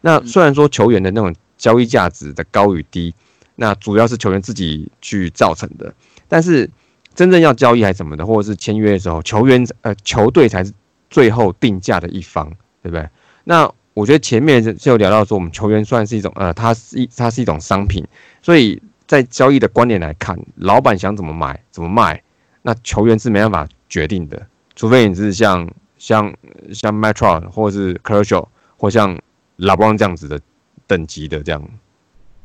[0.00, 3.12] 那虽然说球员的那种交易价值的高与低，
[3.56, 5.92] 那主要是球员自己去造成的。
[6.28, 6.70] 但是
[7.14, 10.72] 真正要交易还是什么的，或者是签约的时候，球员呃球队才是
[11.10, 12.48] 最后定价的一方，
[12.82, 13.08] 对不对？
[13.44, 18.06] 那我觉得前面就聊到说，我们球员算是一种呃，它是一它是一种商品。
[18.40, 22.22] 所以在交易的观点来看，老板想怎么买怎么卖，
[22.62, 26.32] 那球员是没办法决定的，除非你是像像
[26.72, 29.18] 像 Metro 或者是 c r u c i a l 或像
[29.56, 30.40] 老邦这样子的
[30.88, 31.62] 等级的这样。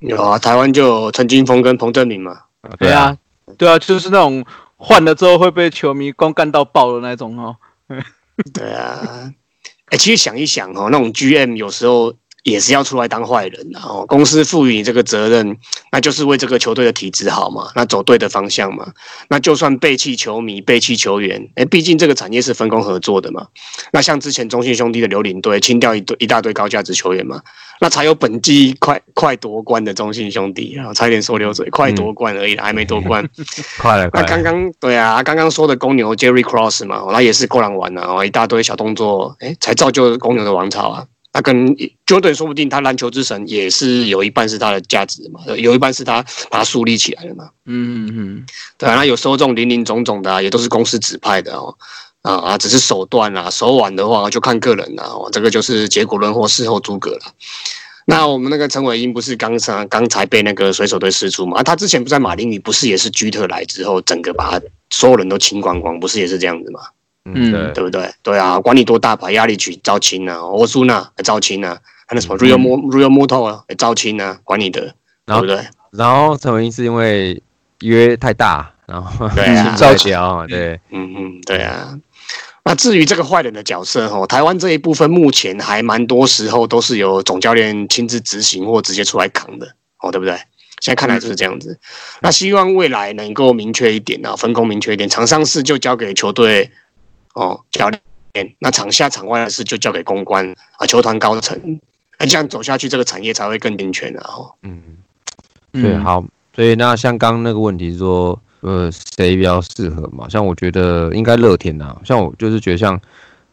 [0.01, 2.41] 有啊，台湾就有陈金峰跟彭振明嘛。
[2.77, 3.17] 对啊，
[3.58, 4.45] 对啊，就是那种
[4.77, 7.56] 换了之后会被球迷光干到爆的那种哦。
[8.53, 9.34] 对啊，
[9.88, 12.13] 哎，其实想一想哦，那种 GM 有时候。
[12.43, 14.06] 也是要出来当坏人的哦。
[14.08, 15.58] 公司赋予你这个责任，
[15.91, 18.91] 那就是为这个球队的体质好嘛，那走对的方向嘛。
[19.29, 23.47] 那就算背弃球迷、背弃球员，哎，毕竟这个产业是分工合作的嘛。
[23.91, 27.41] 那像之前中信兄弟的刘领队清掉一堆一大堆高价值球员嘛，
[27.79, 33.27] 那才有本季快快夺冠的中信兄弟啊，差点说溜嘴，快夺冠而已，还没夺冠，
[33.79, 34.10] 快了。
[34.13, 41.06] 那刚刚对啊，刚刚说的公牛 Jerry Cross 嘛，那也是过来玩啊，一大堆小动作，哎，才造就公牛的王朝啊。
[41.34, 47.50] 那跟 Jordan 说不定他篮球之神也是有一半是他的价值嘛，有一半是他把他树立起来的嘛。
[47.65, 48.46] 嗯嗯，
[48.78, 51.76] 对啊，那有时候这种林林总总的啊也都是公司指派的哦，
[52.22, 57.34] 啊啊，只是手段啊，手腕的话就看个人了，这个就是结果论或事后诸葛了。
[58.06, 61.58] 那我们那个陈伟英不是刚才刚才被那个水手队释出嘛？
[61.58, 66.82] 啊，他之前不在马林鱼，不是也是居特来之后，整个把他所有人都清光光，不是也是这样子吗？
[67.25, 68.12] 嗯，对不对？
[68.21, 74.93] 对啊，管你多大牌，压力去招亲啊，欧苏纳招亲啊，还有什么 Real Mo Real Moto 啊，招亲啊，管你的，
[75.25, 75.65] 对不对？
[75.91, 77.41] 然后陈文英是因为
[77.79, 81.97] 约太大，然后对啊，招亲啊，对，嗯嗯，对啊。
[82.65, 89.67] 那至于这个坏人的角色哦，台湾这一部分目前还蛮多时候都是由总教练亲自执行或直接出来扛的
[90.01, 90.33] 哦，对不对？
[90.81, 91.79] 现在看来就是这样子。
[92.19, 96.69] 那希望未来能够明确一点啊，分工明确一点，场上事就交给球队。
[97.34, 101.80] 哦，教练，那场下场外的事就交给公关啊，球团高层，
[102.19, 104.24] 那这样走下去，这个产业才会更健全啊。
[104.28, 104.82] 哦，嗯，
[105.72, 106.24] 对，好，
[106.56, 110.30] 所以那像刚刚那个问题是说，呃，谁比较适合嘛？
[110.30, 113.00] 像我觉得应该乐天呐，像我就是觉得像，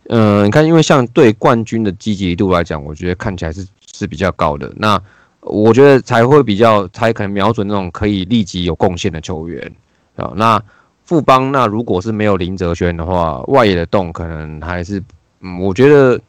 [0.08, 4.72] 嗯，你看，因为像对冠军的积极度来讲，我觉得看起来是是比较高的。
[4.76, 5.00] 那
[5.40, 9.72] 我觉得才会比较，才可能瞄准那种可以立即有贡献的球员
[10.16, 10.30] 啊。
[10.36, 10.62] 那
[11.10, 15.02] 富邦那如果是没有林哲轩的话，外野的洞可能还是，
[15.40, 16.20] 嗯，我觉得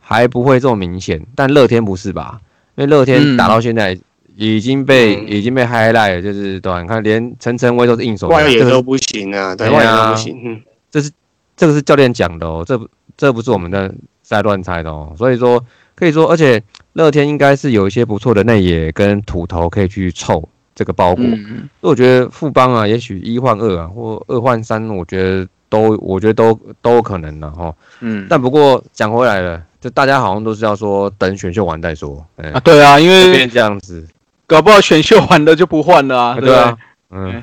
[0.00, 1.22] 还不会这么明显。
[1.34, 2.40] 但乐天不是吧？
[2.76, 3.94] 因为乐天打到现在
[4.34, 10.40] 已经被已经被 highlight 了，就是对，你看连陈晨威都是硬手，外野都不行啊，对外野都不行。
[10.42, 11.10] 嗯，这是
[11.54, 15.12] 这个是教练讲的哦，这不这不是我们的在乱猜的哦。
[15.18, 15.62] 所以说
[15.94, 16.62] 可以说，而且
[16.94, 20.48] 乐天应该是有一些不错的内野跟土头可以去凑。
[20.74, 21.38] 这个包裹，所以
[21.80, 27.74] 我觉得富邦啊，也许一换二啊，或二换三，我觉得都，我觉得都都有可能的哈。
[28.00, 32.24] 嗯，但不过讲回来了，就大家好像都是要说等选秀完再说。
[32.36, 34.06] 啊，对啊，因为变这样子，
[34.46, 36.76] 搞不好选秀完了就不换了啊，对啊，
[37.10, 37.42] 嗯。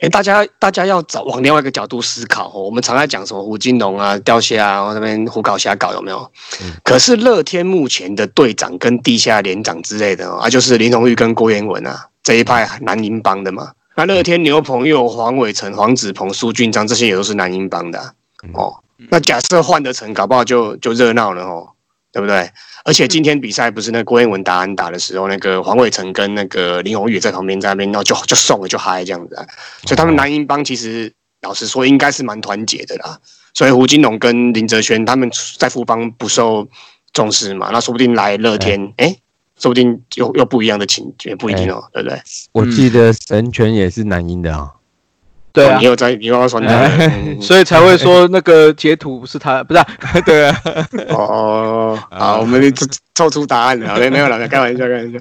[0.00, 2.60] 哎，大家大家要找往另外一个角度思考哦。
[2.64, 6.30] 我们常在讲什么胡金龙啊、钓虾啊，那边胡搞瞎搞有没有？
[6.82, 13.70] 可是乐天目前的队长跟地下连长之类的啊，就是林荣玉跟郭彦文啊这一派南英帮的嘛。
[13.94, 18.00] 那乐天牛棚又有黄伟成、黄子鹏、苏俊章，这些也都是南英帮的
[18.54, 18.74] 哦。
[19.10, 21.68] 那假设换得成，搞不好就就热闹了哦。
[22.14, 22.48] 对不对？
[22.84, 29.34] 而且今天比赛不是那郭彦文打安打的时候，那个黄伟成跟那个林宏宇在旁边在那边，然后就就送了就嗨这样子。
[29.82, 33.18] 所以他们南英帮其实老实说应该是蛮团结的啦。
[33.52, 36.68] 所以胡金龙跟林哲轩他们在富邦不受
[37.12, 39.16] 重视嘛，那说不定来乐天，哎，
[39.58, 42.20] 说不定又又不一样的情也，不一定哦，对不对？
[42.52, 44.72] 我记得神拳也是男音的啊。
[45.54, 46.90] 对啊，你有在，你又要说他，
[47.40, 49.80] 所以才会说那个截图不是他， 不是？
[50.26, 50.62] 对啊。
[51.10, 52.60] 哦，好，我们
[53.14, 55.18] 凑出答案了，没有了，开玩笑，开玩笑。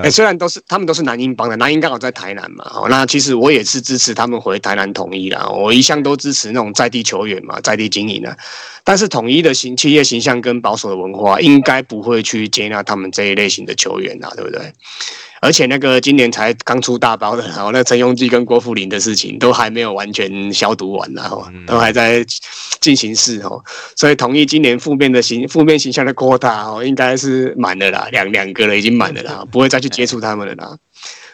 [0.00, 8.36] 哎，虽然都是他们都是南英帮的，南英刚好在台南嘛，哦，那其实我也是支持他们回台南统一啦，我一向都支持那种在地球员嘛，在地经营的。
[8.84, 14.72] 但是统一的形企业形象跟保守的文化，应该不会去接纳他们这一类型的球员啊，对不对？
[15.44, 22.24] 而且那个今年才刚出大包的，然后那陈庸基跟郭富林的事情都还没有完全消毒完，然后都还在
[22.80, 23.62] 进行式哦，
[23.94, 30.76] 所以同意今年负面的形负面形象的扩大哦，应该是满了啦，两两个了已经满了啦， 不会再去接触他们了啦。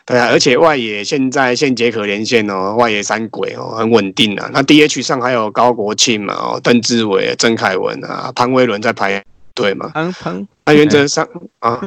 [0.04, 4.50] 对啊，而且外野现在现解可连线哦，外野三鬼哦很稳定啊。
[4.52, 9.22] 那 DH 上还有高国庆嘛，哦邓志伟、曾凯文啊、潘威伦在排
[9.54, 9.88] 队嘛。
[9.94, 11.28] 潘潘，那原则上
[11.60, 11.80] 啊。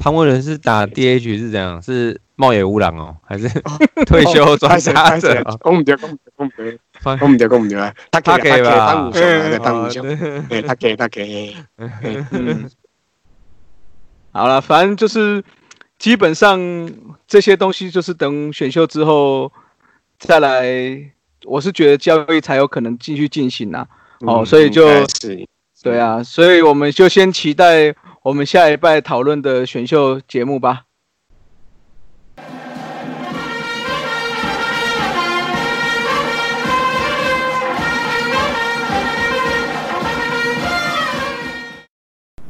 [0.00, 1.82] 潘威伦是打 DH 是怎样？
[1.82, 3.46] 是茂野乌郎哦，还是
[4.06, 5.44] 退休专家者？
[5.60, 6.64] 公唔掉，公唔掉，公唔掉，
[7.18, 7.94] 公唔掉，公唔掉啊！
[8.10, 10.02] 他他给吧，潘武雄啊，潘武雄，
[10.48, 11.54] 对，他给他给。
[14.32, 15.44] 好了，反正就是
[15.98, 16.58] 基本上
[17.28, 19.52] 这些东西，就是等选秀之后
[20.18, 21.12] 再来。
[21.44, 23.86] 我是觉得交易才有可能继续进行啊。
[24.20, 24.86] 哦，所以就
[25.82, 27.94] 对啊，所以我们就先期待。
[28.22, 30.82] 我们下一拜讨论的选秀节目吧。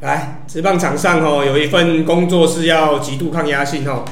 [0.00, 4.04] 来，职棒场上哦，有一份工作是要极度抗压性哦，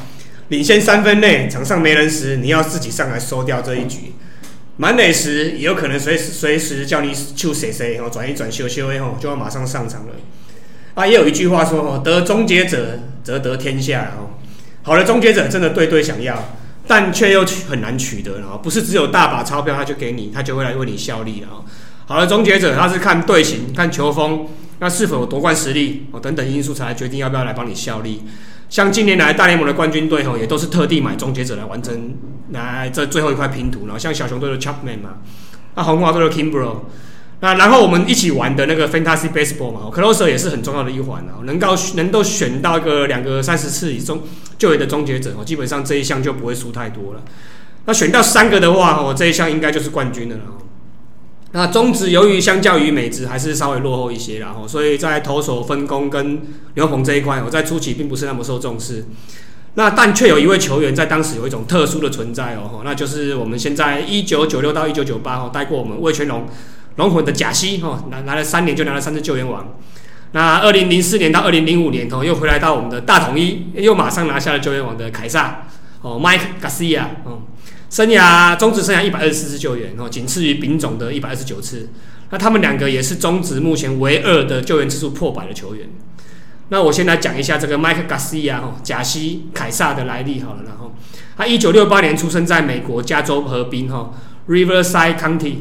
[0.51, 4.13] 领先三分内，场上没人时，你要自己上来收掉这一局。
[4.77, 10.13] 满垒时也有可能随时随时叫你去谁谁，哦转一转修修诶吼，就要马上上场了。
[10.99, 14.35] 啊，也有一句话说，得终结者则得天下哦。
[14.83, 16.57] 好的终结者真的对对想要，
[16.89, 21.65] 但却又很难取得然后不是只有大把钞票他就给你，他就会来为你效力了。
[22.07, 24.49] 好的终结者他是看队形、看球风，
[24.81, 28.25] 那是否有夺冠实力哦等等因素才来决定要不要来帮你效力。
[28.69, 32.17] 像近年来大联盟的冠军队吼，也都是特地买终结者来完成
[32.51, 33.85] 来这最后一块拼图。
[33.85, 35.19] 然后像小熊队的 Chapman 嘛，
[35.77, 36.79] 那红袜队的 Kimbro，
[37.41, 41.39] 那然后我们一起玩的那个 Fantasy Baseball 嘛，Closer 也是很重要的一环啊。
[41.45, 44.23] 能够能够选到一个两个三十次以中
[44.59, 47.23] 就有的终结者哦，基本上这一项就不会输太多了。
[47.85, 50.43] 那选到三个的话哦，这一项应该就是冠军了了。
[51.53, 56.43] 那中职由于相较于美职还是稍微落后一些，然后所以在投手分工跟
[56.75, 59.05] 牛棚这一块，我在初期并不是那么受重视。
[59.75, 66.49] 那但却有一位球员在当时有一种特殊的存在哦，那就是我们现在一九九六到一九九八哦，带过我们魏全龙
[66.99, 69.67] 龙魂的贾西哦，拿拿了三年就拿了三次救援王。
[70.33, 75.63] 那二零零四年到二零零五年哦，又回来到我们的大统一，又马上拿下了救援王的凯撒
[76.03, 77.43] 哦，Mike Garcia 哦。
[77.89, 81.89] 生涯中职生涯一百二十四次救援，哦，仅次于丙总的一百二十九次。
[82.31, 85.89] 那他们两个也是中职目前唯二的救援次数破百的球员。
[86.69, 90.65] 那我先来讲一下这个 Mike Garcia 哦，贾西凯撒的来历好了。
[90.67, 90.95] 然后
[91.39, 94.13] 他一九六八年出生在美国加州河滨哈
[94.47, 95.55] Riverside County，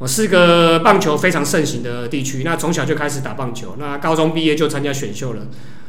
[0.00, 2.42] 我是个棒球非常盛行的地区。
[2.42, 5.42] 那从小就开始打棒球，那高中毕业就参加选秀了。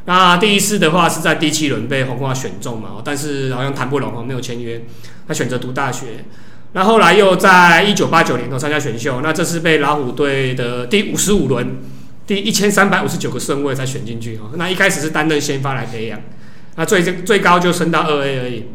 [0.03, 4.83] 那第一次的话是在第七轮被红花选中嘛，但是好像谈不拢哦，没有签约。
[5.25, 6.25] 他选择读大学，
[6.73, 11.77] 那后来又在一九八九年头参加选秀，那这次被老虎队的第五十五轮
[12.27, 14.51] 第一千三百五十九个顺位才选进去哦。
[14.55, 16.19] 那一开始是担任先发来培养，
[16.75, 18.65] 那最最高就升到二 A 而已，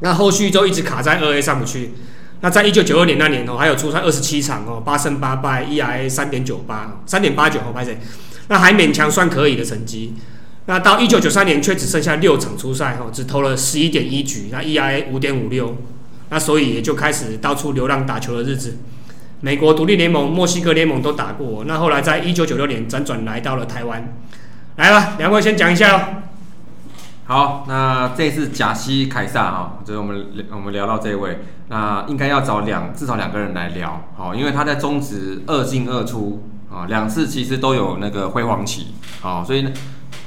[0.00, 1.92] 那后续就一直卡在二 A 上不去。
[2.40, 7.98] 那在一九九二年那年哦，还有出赛二十七场哦，八胜八败，ERA 三点九八，三点八九哦，拍谁？
[8.48, 10.14] 那还勉强算可以的成绩。
[10.66, 15.76] 那到一九九三年却只剩下六场出赛，哦，只投了十一点一局，那 ERA 五点五六，
[16.30, 18.76] 那所以也就开始到处流浪打球的日子。
[19.40, 24.16] 美国独立联盟、墨西哥联盟都打过，那后来在一九九六年辗转来到了台湾。
[24.76, 26.00] 来吧，两位先讲一下哦。
[27.28, 39.70] 好，那这次贾西凯撒哈，就是我们我们聊到这位，那应该要找两至少两个人来聊，好，因为他在中职二进二出啊，两次其实都有那个辉煌期，好，所以呢。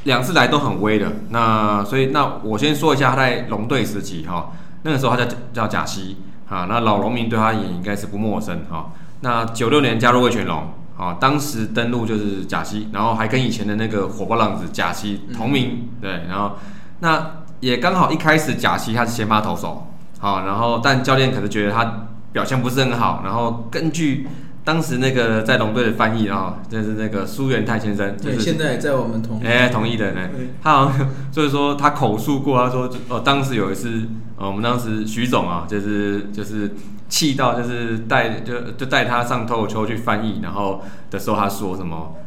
[0.05, 6.17] 两次来都很威的，那所以那我先说一下他在龙队时期哈，那个时候他叫叫贾西
[6.49, 8.93] 啊，那老农民对他也应该是不陌生哈。
[9.19, 16.53] 那九六年加入味全龙啊，当时登陆就是贾西，然后还跟以前的那个火爆浪子贾西同名，对，然后
[17.01, 19.87] 那也刚好一开始贾西他是先发投手，
[20.19, 24.27] 好，然后但教练可能觉得他表现不是很好，然后根据。
[24.63, 30.29] 当时那个在龙队的翻译啊，就是那个苏元泰先生，对，现在在我们同哎同意的呢。
[30.61, 34.03] 他好像 就是说他口述过，他说哦，当时有一次，
[34.37, 36.75] 呃，我们当时徐总啊，就是就是
[37.09, 42.17] 气到就是带就就带他上脱口秀去翻译，然后的时候他说什么，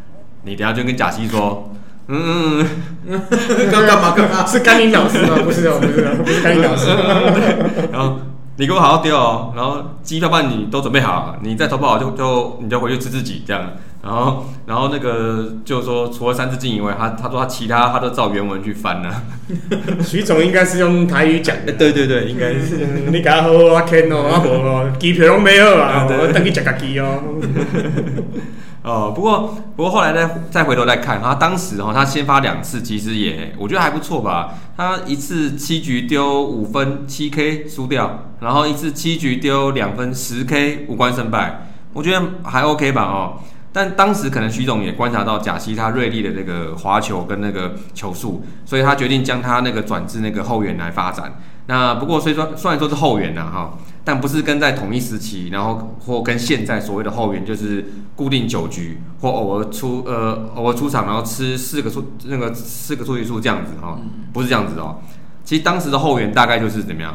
[0.43, 1.71] 你等下就跟贾西说，
[2.09, 2.67] 嗯，
[3.71, 4.47] 干干嘛干嘛？
[4.47, 5.37] 是甘霖老师吗？
[5.45, 6.89] 不是哦，不是，不是甘霖老师。
[7.93, 8.19] 然后。
[8.57, 13.73] 你给我好好丢哦，然后机票办你都准备好，你再投不好就就你就回去吃自己这样。
[14.01, 19.23] 然后然后那个就是说，除了三字经以外，他他说他其他他都照原文去翻了。
[20.05, 22.87] 徐总应该是用台语讲的，对对对，应该是。
[23.07, 27.25] 你给他好好看哦，啊无机票拢没有啊，我等你食个鸡哦。
[28.85, 34.53] 哦，不过不过后来再再回头再看，他当时哈，他先发两次，其实也我觉得还不错吧。
[34.77, 43.41] 他一次七局丢五分七 K 输掉，然后一次七局丢两分十 K 无关胜败，我觉得还 OK 吧哦。
[43.73, 51.41] 但当时可能徐总也观察到贾西他锐利的那个滑球跟那个球速，所以他决定将他那个转至那个后援来发展。
[51.69, 53.79] 那不过虽说虽然说是后援呐哈。
[54.05, 57.85] 但不是跟在同一时期，然后或跟现在所谓的后援就是
[58.15, 63.99] 固定九局或偶尔出呃偶尔出场，然后吃四个出那个四个出局数这样子哈，
[64.33, 64.99] 不是这样子哦。
[65.43, 67.15] 其实当时的后援大概就是怎么样，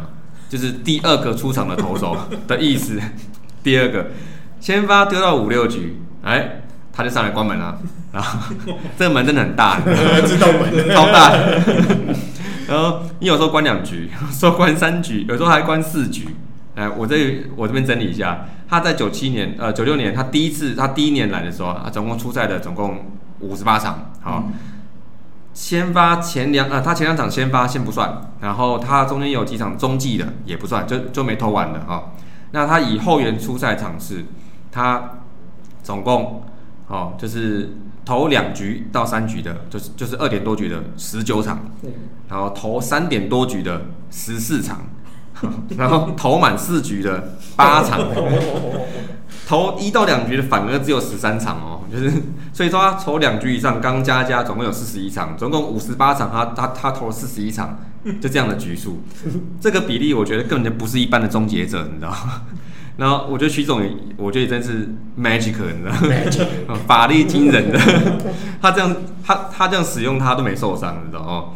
[0.49, 2.17] 就是第二个出场的投手
[2.47, 2.99] 的意思。
[3.61, 4.07] 第二个
[4.59, 6.61] 先发丢到五六局，哎，
[6.91, 7.77] 他就上来关门了。
[8.11, 8.55] 然后
[8.97, 9.79] 这个门真的很大，
[10.25, 11.29] 知道门超大。
[12.67, 16.27] 然后你有时候关两局，有时候关三局，有时候还关四局。
[16.75, 24.49] 哎，我这我这边整理一下，他在九七年，呃，九六年，他第一次他第一年来的时候，他总共出赛的总共五十八场，好，
[25.53, 32.11] 先发前两呃，他前两场先发先不算，然后他中间有几场中继的也不算，就就没投完的啊、
[32.51, 34.23] 那他以后援出赛场次，
[34.71, 35.17] 他
[35.83, 36.43] 总共
[36.87, 41.59] 哦就是投两局到三局的，就是就是二点多局的十九场，
[42.29, 44.81] 然后投三点多局的十四场，
[45.77, 47.99] 然后投满四局的八场，
[49.47, 52.11] 投一到两局的反而只有十三场哦，就是
[52.53, 57.79] 所以说他投两局以上，刚加加总共有四十一场，总共五十八场，他他他投了四十一场，
[58.21, 59.01] 就这样的局数，
[59.59, 62.41] 这个比例我觉得根本就不是一般的终结者，你知道吗？
[62.97, 63.81] 然后我觉得徐总，
[64.17, 66.79] 我觉得也真是 magic，你知道吗？
[66.85, 67.79] 法力惊人的，
[68.61, 68.93] 他这样
[69.25, 71.53] 他他这样使用他都没受伤，你知道哦。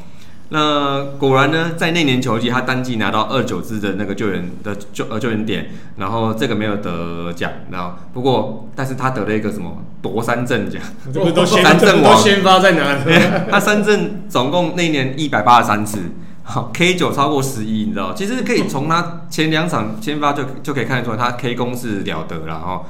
[0.50, 10.80] 那果然呢，在那年球季，他单季拿到二九支的那个救援的救呃救援点，然后这个没有得奖，然后不过但是他得了一个什么夺三振奖，
[11.12, 13.16] 这都三这不阵王都先发在哪里？
[13.50, 15.98] 他三振总共那一年一百八十三次，
[16.44, 18.14] 好 K 九超过十一，你知道？
[18.14, 22.84] 其实可以从他前两场先发就就可以看得出来，他 K 攻是了得了哈。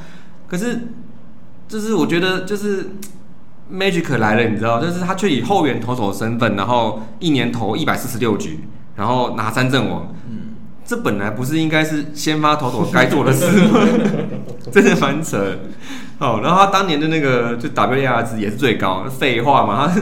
[0.50, 0.80] 可是
[1.70, 2.90] 就是我觉得就是
[3.74, 4.80] Magic 来了，你知道？
[4.80, 10.14] 但是他却以后援投手的身份，然后一年投一百四十六局，然后拿三阵王。
[10.86, 13.80] 这本来不是应该是先发投手该做的事吗？
[14.70, 15.60] 真的蛮扯的。
[16.20, 20.02] 哦，然后他当年的那个就 WAR 值也是最高，废话嘛，他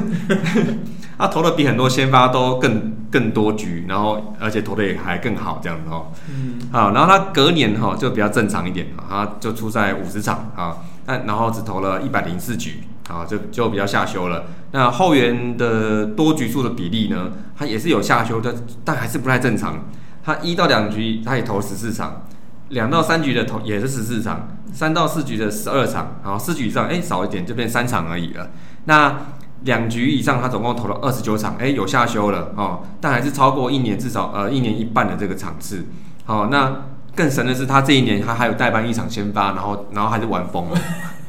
[1.20, 6.08] 他投的比很多先发都更更多局，然后而且投的也还更好这样子哦。
[6.30, 12.80] 嗯，好，然后他隔年哈、就比较正常一点，他就出赛五十场啊，但然后只投了一百零四局，
[13.12, 14.46] 啊，就就比较下修了。
[14.72, 18.56] 那后援的多局数的比例呢，他也是有下修的，
[18.86, 19.86] 但还是不太正常。
[20.24, 22.24] 他一到两局他也投十四场，
[22.70, 28.50] 两到三局的投也是十四场，三到四局的十二场，然后四局以上哎少一点就变三场而已了。
[28.86, 29.18] 那
[29.64, 35.86] 两局以上他总共投了二十九场，哎有下修了哦，但还是超过一年至少呃一年一半的这个场次。
[36.24, 36.84] 好、那
[37.14, 40.80] 更神的是他这一年他还有代班一场先发，然后然后还是玩疯了，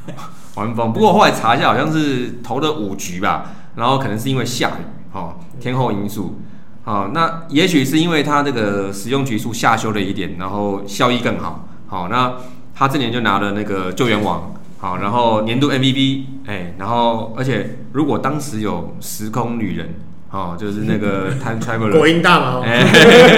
[0.55, 0.93] 玩疯。
[0.93, 4.83] 不过后来查一下好像是投了五局吧，然后可能是因为下雨
[5.13, 6.39] 哦天候因素。
[6.85, 11.65] 好、那也许是因为他这个使用局数下修了一点，然后效益更好。
[11.87, 12.33] 好、那
[12.75, 19.95] 他这年就拿了那个救援王，好，然后年度 MVP，哎，然后而且如果当时有时空旅人，
[20.29, 22.83] 哦，就是那个 Time Traveler，国音大嘛，哦哎，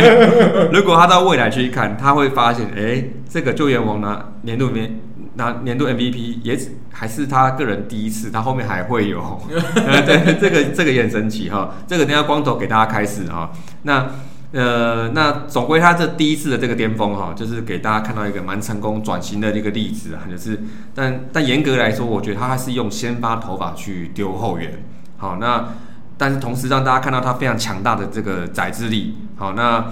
[0.73, 4.99] 如果他到未来去看，他会发现，哎，这个救援王呢年度年
[5.35, 9.19] 那年度 MVP 也只还是他个人第一次，他后面还会有，
[9.75, 11.75] 呃对，这个这个也很神奇哈。
[11.87, 13.51] 这个等下光头给大家开始哈。
[13.83, 14.07] 那
[14.51, 20.59] 呃，那总归他这第一次的这个巅峰哈，就是给大家看到一个蛮成功转型的一个例子啊，就是
[20.93, 24.83] 但但严格来说，我觉得他还是用先发头发去丢后援，
[25.17, 25.69] 好那。
[26.17, 29.17] 但是同时让大家看到他非常强大的这个载智力。
[29.35, 29.85] 好，那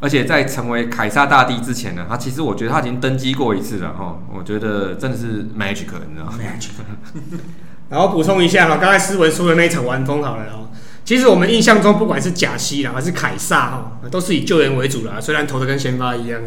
[0.00, 4.18] 而且在成为凯撒大帝之前呢，他其实我觉得他已经登基过一次了哈。
[4.32, 6.38] 我觉得真的是 magic，你知道吗？
[7.90, 10.68] 然后补充一下哈，刚才斯文说的那一场完封好了哦。
[11.04, 15.14] 其实我们印象中，不管是贾西啦还是凯撒哈，都是以救援为主啦。
[15.18, 16.38] 虽然投的跟先发一样，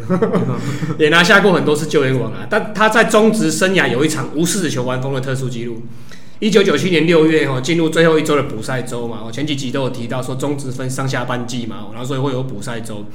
[0.99, 2.45] 也拿下过很多次救援王啊。
[2.47, 5.81] 但他在中职生涯有一场无四球完封的特殊记录。
[6.37, 13.05] 一九九七年六月哦，进入最后一周的补赛周嘛，我前几集都有提到说中职分上下半季嘛，然后所以会有补赛周。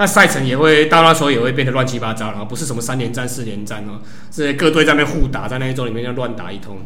[0.00, 4.00] 那赛程也会到那时候也会变得乱七八糟，然后不是什么三连战、四连战哦，
[4.32, 6.78] 是各队在那边互打，在那一周里面要乱打一通。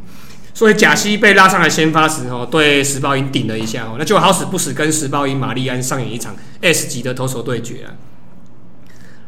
[0.53, 7.95] 所以贾西被拉上来先发时哦，对石包英顶了一下哦，那就好死不死跟石包英、玛丽安上演一场 S 级的投手对决啊。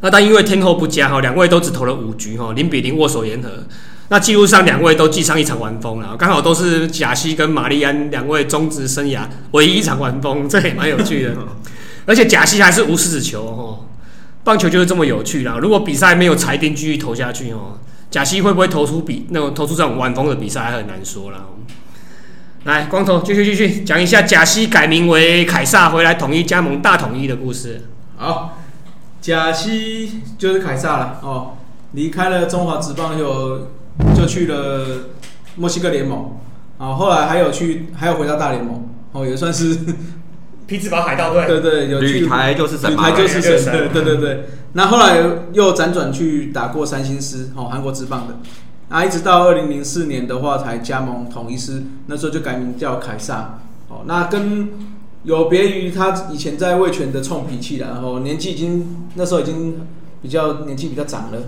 [0.01, 3.49] 那但因为天候不佳哈，两位都只投了五局哈，零比零握手言和。
[4.09, 11.33] 那记录上两位都记上一场完封了，刚好都是贾西跟玛丽安两位中职生涯唯一一场完封，这也蛮有趣的。
[12.07, 13.87] 而且贾西还是无死球哦，
[14.45, 15.59] 棒球就是这么有趣啦。
[15.61, 17.79] 如果比赛没有裁定继续投下去哦，
[18.11, 21.39] 贾西会不会投出比那种投出这种晚风的比赛还很难说啦。
[22.65, 27.83] 来，光头继续继续讲一下贾西改名为凯撒回来统一加盟大统一的故事。
[28.17, 28.59] 好，
[29.21, 31.57] 贾西就是凯撒了哦，
[31.93, 33.69] 离开了中华职棒有
[34.17, 35.11] 就去了
[35.55, 36.39] 墨西哥联盟，
[36.79, 39.79] 啊，后来还有去还有回到大联盟，哦，也算是
[40.67, 44.47] 匹兹堡海盗队，对对有去旅台就是神旅就是神，对对对对。
[44.73, 45.19] 那后来
[45.53, 48.37] 又辗转去打过三星狮，哦，韩国职棒的。
[48.89, 53.59] 啊，一直到二零零四年的话才加盟统一狮，那时候就改名叫凯撒。
[53.89, 54.69] 哦，那跟
[55.25, 59.87] 有别于他以前在味全的冲脾气啦，然后年纪已经那时候已经
[60.23, 61.39] 比较年纪比较长了，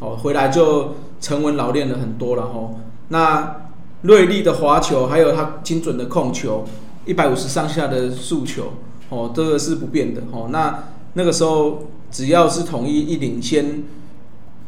[0.00, 2.80] 哦，回来就沉稳老练了很多了吼。
[3.08, 3.56] 那
[4.02, 6.64] 锐利的滑球，还有他精准的控球，
[7.08, 8.74] 一百五十上下的诉求，
[9.08, 10.84] 哦，这个是不变的，哦，那
[11.14, 13.82] 那个时候只要是统一一领先，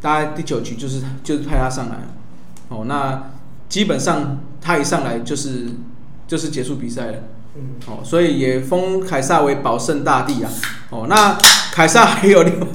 [0.00, 1.96] 大概第九局就是就是派他上来，
[2.70, 3.30] 哦，那
[3.68, 5.66] 基本上他一上来就是
[6.26, 7.18] 就是结束比赛了。
[7.86, 10.50] 哦，所以也封凯撒为保圣大帝啊。
[10.90, 11.36] 哦，那
[11.72, 12.66] 凯撒还有另外，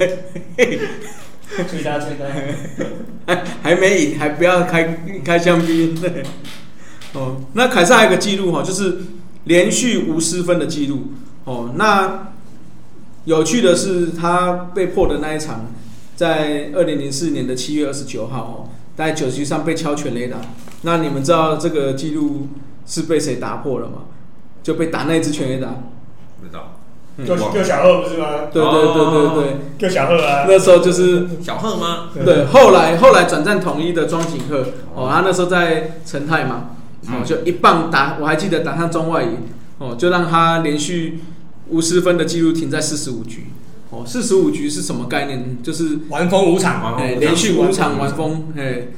[1.66, 3.44] 吹大吹他，还
[3.74, 5.96] 还没赢，还不要开开香槟。
[7.14, 8.98] 哦，那凯撒还有个记录哈，就是
[9.46, 11.12] 连续无失分的记录。
[11.44, 12.28] 哦，那
[13.24, 15.66] 有趣的是他被破的那一场，
[16.14, 20.36] 在二零零四年的七月二十九号哦，在九局上被敲全垒打。
[20.82, 22.48] 那你们知道这个记录
[22.86, 24.02] 是被谁打破了吗？
[24.62, 25.68] 就被打那一支全垒打。
[26.40, 26.74] 不知道。
[27.18, 28.26] 就就小贺不是吗？
[28.52, 30.44] 对对对对对，就小贺啊。
[30.46, 32.10] 那时候就是小贺吗？
[32.14, 36.75] 对，后来后来转战统一的庄景鹤，哦，他那时候在陈泰嘛，
[37.08, 39.30] 哦，就一棒打，我还记得打上中外野，
[39.78, 41.20] 哦，就让他连续
[41.68, 43.46] 无失分的记录停在四十五局，
[43.90, 45.58] 哦，四十五局是什么概念？
[45.62, 48.88] 就是完封五场哎，连续五场完封，哎，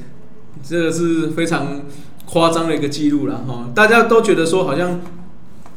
[0.63, 1.81] 这个是非常
[2.25, 3.69] 夸张的一个记录了哈。
[3.73, 5.01] 大家都觉得说好像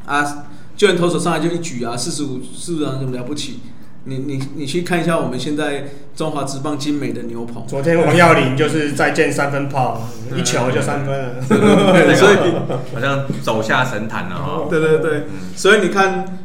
[0.06, 0.46] 啊。
[0.74, 3.60] 救援投手上来就一局啊，四十五四十有什么了不起？
[4.04, 7.64] 你你你去看一下我们现在中华职棒精美的牛棚。
[7.66, 11.42] 昨天王耀林就是再见三分炮，一球就三分了，
[12.14, 12.36] 所以
[12.92, 14.66] 好像走下神坛了哈。
[14.70, 15.24] 对对对，
[15.54, 16.40] 所以你看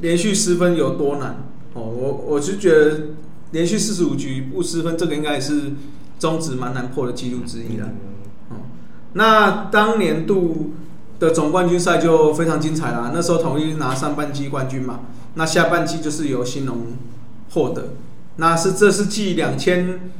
[0.00, 1.82] 连续失分有多难哦。
[1.82, 3.00] 我我是觉得
[3.52, 5.72] 连续四十五局不失分，这个应该也是
[6.18, 7.88] 中职蛮难破的记录之一了。
[8.50, 8.56] 哦，
[9.14, 10.74] 那当年度。
[11.22, 13.12] 的总冠军赛就非常精彩啦！
[13.14, 15.02] 那时候统一拿上半季冠军嘛，
[15.34, 16.78] 那下半季就是由新农
[17.52, 17.90] 获得。
[18.36, 20.10] 那是这是继两千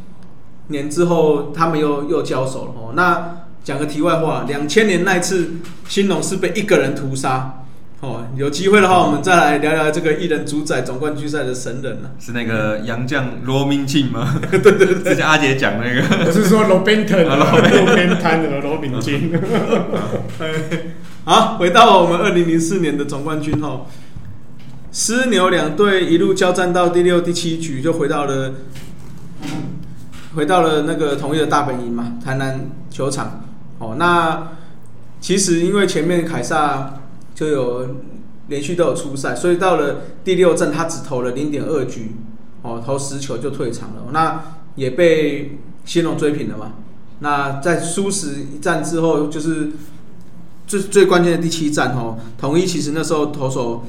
[0.68, 2.92] 年之后，他们又又交手了哦。
[2.94, 5.54] 那讲个题外话，两千年那一次
[5.88, 7.61] 新农是被一个人屠杀。
[8.02, 12.10] 哦，有机会的话，我们再来聊聊这个一人主宰总冠军赛的神人了。
[12.18, 14.40] 是那个杨将罗明庆吗？
[14.50, 19.32] 对对对，之前阿杰讲那个，我是说罗宾腾，罗宾摊的罗明庆。
[21.24, 23.86] 好，回到我们二零零四年的总冠军哦，
[24.90, 28.54] 狮牛两队一路交战到第六、第七局，就回到了
[30.34, 33.44] 回到了那个统一的大本营嘛，台南球场。
[33.78, 34.48] 哦，那
[35.20, 36.94] 其实因为前面凯撒。
[37.34, 37.96] 就有
[38.48, 42.16] 连续都有出赛，所以到了第六战，他只投了零点二局，
[42.62, 44.02] 哦，投十球就退场了。
[44.12, 44.42] 那
[44.74, 46.72] 也被新龙追平了嘛。
[47.20, 49.70] 那在输十一战之后，就是
[50.66, 53.84] 最最关键的第七战哦，统一其实那时候投手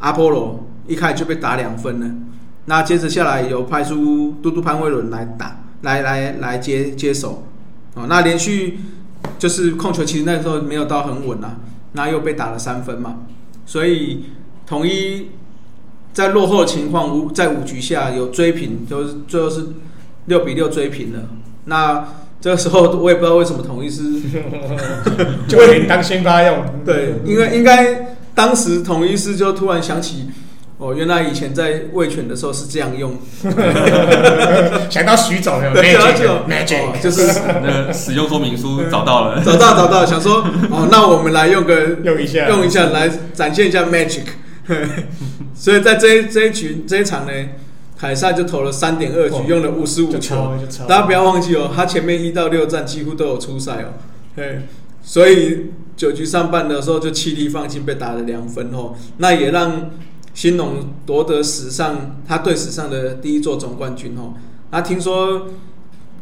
[0.00, 2.06] 阿波罗一开始就被打两分了。
[2.66, 7.44] 那接着下来有派出嘟嘟潘威伦来打，来来来接接手，
[7.94, 8.80] 哦，那连续
[9.38, 11.56] 就是控球，其实那时候没有到很稳啊。
[11.92, 13.20] 那又被打了三分嘛，
[13.66, 14.24] 所以
[14.66, 15.28] 统一
[16.12, 19.66] 在落后的情况五在五局下有追平，就是最后是
[20.26, 21.20] 六比六追平了。
[21.66, 22.08] 那
[22.40, 24.02] 这个时候我也不知道为什么统一是
[25.48, 30.30] 就会当先发用， 对，因为应该当时统一是就突然想起。
[30.82, 33.16] 哦，原来以前在喂犬的时候是这样用，
[34.90, 37.24] 想到徐总有 magic，就是
[37.62, 44.22] 那使用说明书找到了，找到找到，想说哦，那我们来用个用一下，用一下来展现一下 magic。
[45.54, 47.32] 所以在这一这一局这一场呢，
[47.96, 50.52] 凯撒就投了三点二局，用了五十五球。
[50.88, 53.94] 大家不要忘记哦，他前面一到六站几乎都有出赛哦。
[54.34, 54.62] 对，
[55.00, 59.92] 所以九局上半的时候就气力放尽，被打了两分哦，那也让。
[60.34, 64.34] 新农夺得史上他队史上的第一座总冠军哦，
[64.70, 65.48] 那听说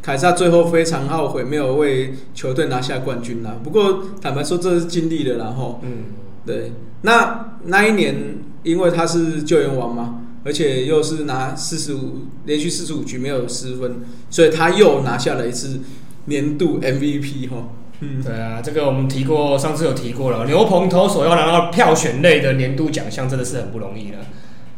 [0.03, 3.57] 凯撒最后非常懊悔没有为球队拿下冠军啦。
[3.63, 5.81] 不过坦白说这是尽力的啦吼。
[5.83, 6.05] 嗯，
[6.45, 6.73] 对。
[7.03, 15.81] 那那一年因为他是救援王嘛，而且又是拿四十五连续四十五局没有失分，所以他又拿下了一次
[16.27, 17.69] 年度 MVP 哈。
[18.01, 20.47] 嗯，对啊，这个我们提过，上次有提过了。
[20.47, 24.19] 牛棚投手要拿到票选类的年度奖项，真的是很不容易了。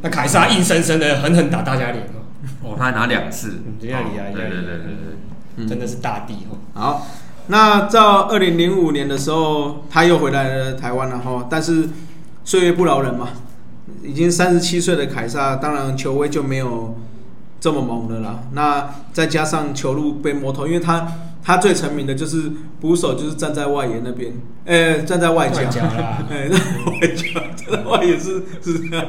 [0.01, 2.27] 那凯撒硬生生的狠狠打大家脸哦，
[2.73, 4.79] 哦，他还拿两次，这样厉害，对对对对
[5.57, 6.59] 对，真的是大帝哦。
[6.75, 7.07] 好，
[7.47, 11.47] 那到二零零五年的时候，他又回来了台湾了哈。
[11.49, 11.89] 但是
[12.45, 13.29] 岁月不饶人嘛，
[14.03, 16.97] 已经三十七岁的凯撒，当然球威就没有
[17.63, 18.41] 这么猛的啦。
[18.53, 21.11] 那再加上球路被摸透，因为他。
[21.45, 24.33] 他最成名的就是捕手，就是站在外野那边，
[24.65, 25.61] 哎，站在外角，
[26.31, 29.05] 哎，外角，站在外野是是这样。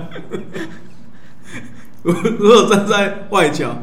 [2.02, 3.78] 如如果站在外角，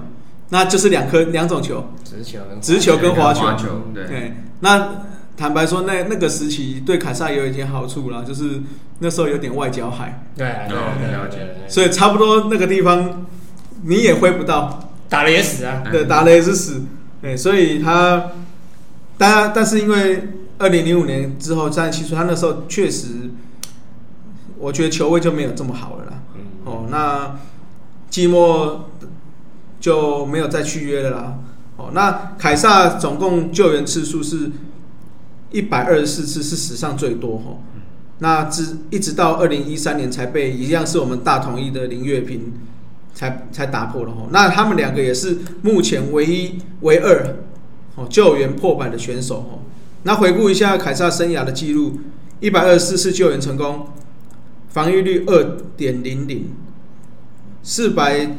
[0.49, 3.55] 那就是两颗两种球，直球，直球跟滑球，
[3.95, 4.35] 对。
[4.59, 5.05] 那
[5.37, 8.61] 坦白说，那那个时期对凯撒也有一点好处啦，就是
[8.99, 13.27] 那时候有点外交海，对啊对啊对啊了解对啊，所以差不多那个地方
[13.83, 16.83] 你也挥不到，打了也死啊，对，打了也是死，
[17.22, 18.33] 对，所以他，
[19.16, 20.28] 但但是因为
[20.59, 23.31] 二零零五年之后三十七岁，他那时候确实，
[24.59, 26.12] 我觉得球位就没有这么好了啦。
[26.64, 27.39] 哦，那
[28.11, 28.91] 季末
[29.81, 31.39] 就没有再续约了啦。
[31.76, 34.51] 哦，那凯撒总共救援次数是
[35.51, 37.59] 一百二十四次，是史上最多哈。
[38.18, 42.53] 那直一直到二零一三年才被一样是我们大统一的林月平
[43.14, 44.28] 才才打破了哦。
[44.30, 47.36] 那他们两个也是目前唯一唯二
[47.96, 49.58] 哦救援破百的选手哦。
[50.02, 52.00] 那回顾一下凯撒生涯的记录，
[52.40, 53.88] 一百二十四次救援成功，
[54.68, 56.50] 防御率二点零零，
[57.62, 58.38] 四百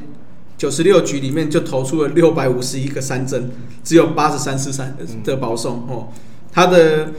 [0.57, 3.51] 九十六局里面就投出了六百五十一个三振，
[3.83, 6.09] 只有八十三次三的保送哦。
[6.51, 7.11] 他的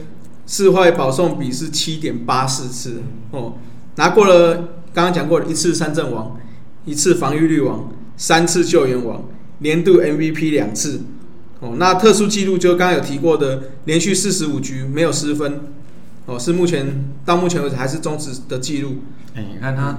[0.45, 3.01] 四坏保送比是七点八四次
[3.31, 3.53] 哦，
[3.95, 4.55] 拿过了
[4.93, 6.37] 刚刚讲过的一次三振王，
[6.85, 9.23] 一次防御率王，三次救援王，
[9.59, 11.01] 年度 MVP 两次
[11.59, 11.75] 哦。
[11.77, 15.61] 那特殊记录就刚刚有提过的，连续四十五局没有失分
[16.25, 19.03] 哦，是目前到目前为止还是中止的记录。
[19.35, 19.97] 哎，你看他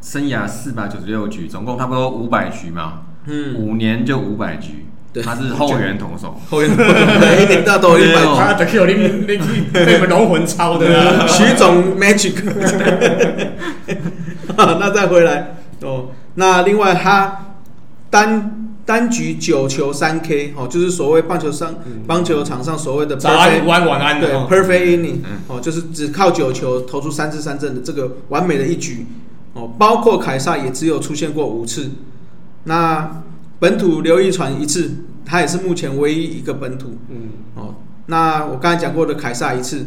[0.00, 12.34] 生涯四百九十六局，总共差不多五百局嘛，嗯，五年就五百局，对他是后援投手， 后援一年到头一百他的 Q 你你你被你们龙魂超的啊，徐总 magic，
[14.56, 16.08] 那再回来哦。
[16.36, 17.56] 那另外他
[18.10, 21.74] 单单局九球三 K 哦，就是所谓棒球上
[22.06, 25.16] 棒球场上所谓的早安、perfect 午安、晚安对 perfect inning
[25.48, 29.06] 哦，就是只靠九球投出三次三振的这个完美的一局
[29.54, 29.72] 哦。
[29.78, 31.92] 包括凯撒也只有出现过五次，
[32.64, 33.22] 那
[33.58, 34.90] 本土刘一传一次，
[35.24, 36.98] 他也是目前唯一一个本土。
[37.08, 37.76] 嗯，哦，
[38.06, 39.86] 那我刚才讲过的凯撒一次，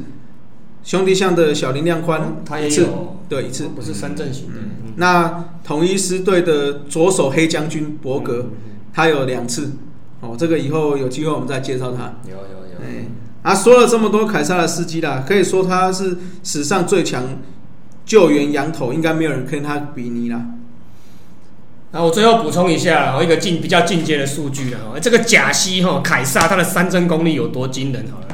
[0.84, 3.68] 兄弟象的小林亮宽他也一次，有，对一次。
[3.76, 4.54] 不是三阵型的。
[4.58, 8.48] 嗯那统一狮队的左手黑将军伯格，
[8.94, 9.72] 他有两次。
[10.20, 12.16] 哦，这个以后有机会我们再介绍他。
[12.26, 12.78] 有有有。
[12.82, 13.06] 哎，
[13.44, 17.24] 啊，说了这么多凯撒的司机啦，可以说他是史上最强
[18.04, 20.42] 救援羊头，应该没有人跟他比拟啦。
[21.92, 28.26] 那我最后补充一下，哦，一个进比较进阶的数据了哈，这个贾西哈凯撒他的三振功力有多惊人好了，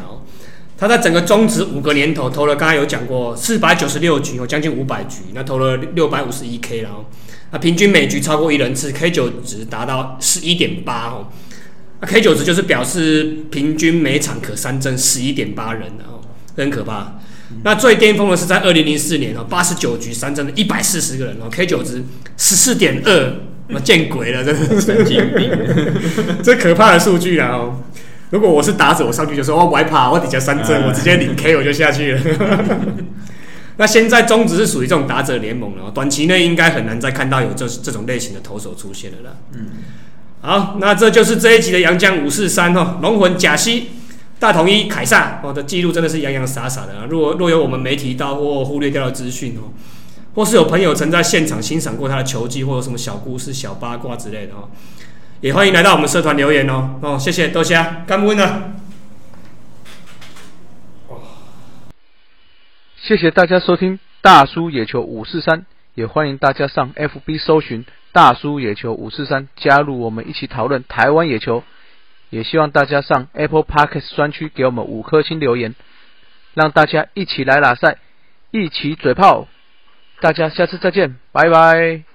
[0.77, 7.05] 他在整个中职五个年头投了，刚才有讲过四百九十六局，有将近五百局，那投了六百五十一 K，然后
[7.51, 11.27] 那平均每局超过一人次，K 九值达到十一点八哦，
[12.01, 16.19] 那 K 九值就是表示平均每场可三振十一点八人哦，
[16.57, 17.19] 很可怕。
[17.63, 22.03] 那最巅峰的是在二零零四年哦，八十九局三振的一百四十个人哦，K 九值
[22.35, 23.35] 十四点二，
[23.69, 25.51] 我见鬼了，真的是神经病。
[26.43, 27.79] 这可怕的数据啊哦。
[28.33, 32.21] 如果我是打者，我上去就说哦我歪爬，我底下三振，嗯我直接领 K 我就下去了。
[33.77, 39.35] 那现在中职是属于这种打者联盟了哦，短期内应该很难再看到有这这种类型的投手出现了啦。
[39.53, 39.67] 嗯，
[40.41, 43.89] 好，那这就是这一集的杨江五四三哦，龙魂贾西。
[44.39, 47.05] 大统一凯撒，我、的记录真的是洋洋洒洒的啊！
[47.07, 49.71] 若若有我们没提到或忽略掉的资讯哦，
[50.33, 54.67] 或是有朋友曾在现场欣赏过他的球技，或有什么小故事、小八卦之类的哦，
[55.43, 56.97] 也欢迎来到我们社团留言哦。
[57.01, 57.75] 哦，谢谢，多谢，
[58.07, 58.75] 感恩啊！
[62.95, 65.65] 谢谢大家收听大叔野球五四三，
[65.95, 71.61] 也欢迎大家上 FB 搜寻大叔野球五四三，加入我们一起讨论台湾野球。
[72.29, 75.75] 也希望大家上 Apple Podcast 专区给我们五颗星留言，
[76.53, 77.97] 让大家一起来拉赛，
[78.51, 79.49] 一起嘴炮。
[80.21, 82.12] 大家下次再见，拜拜。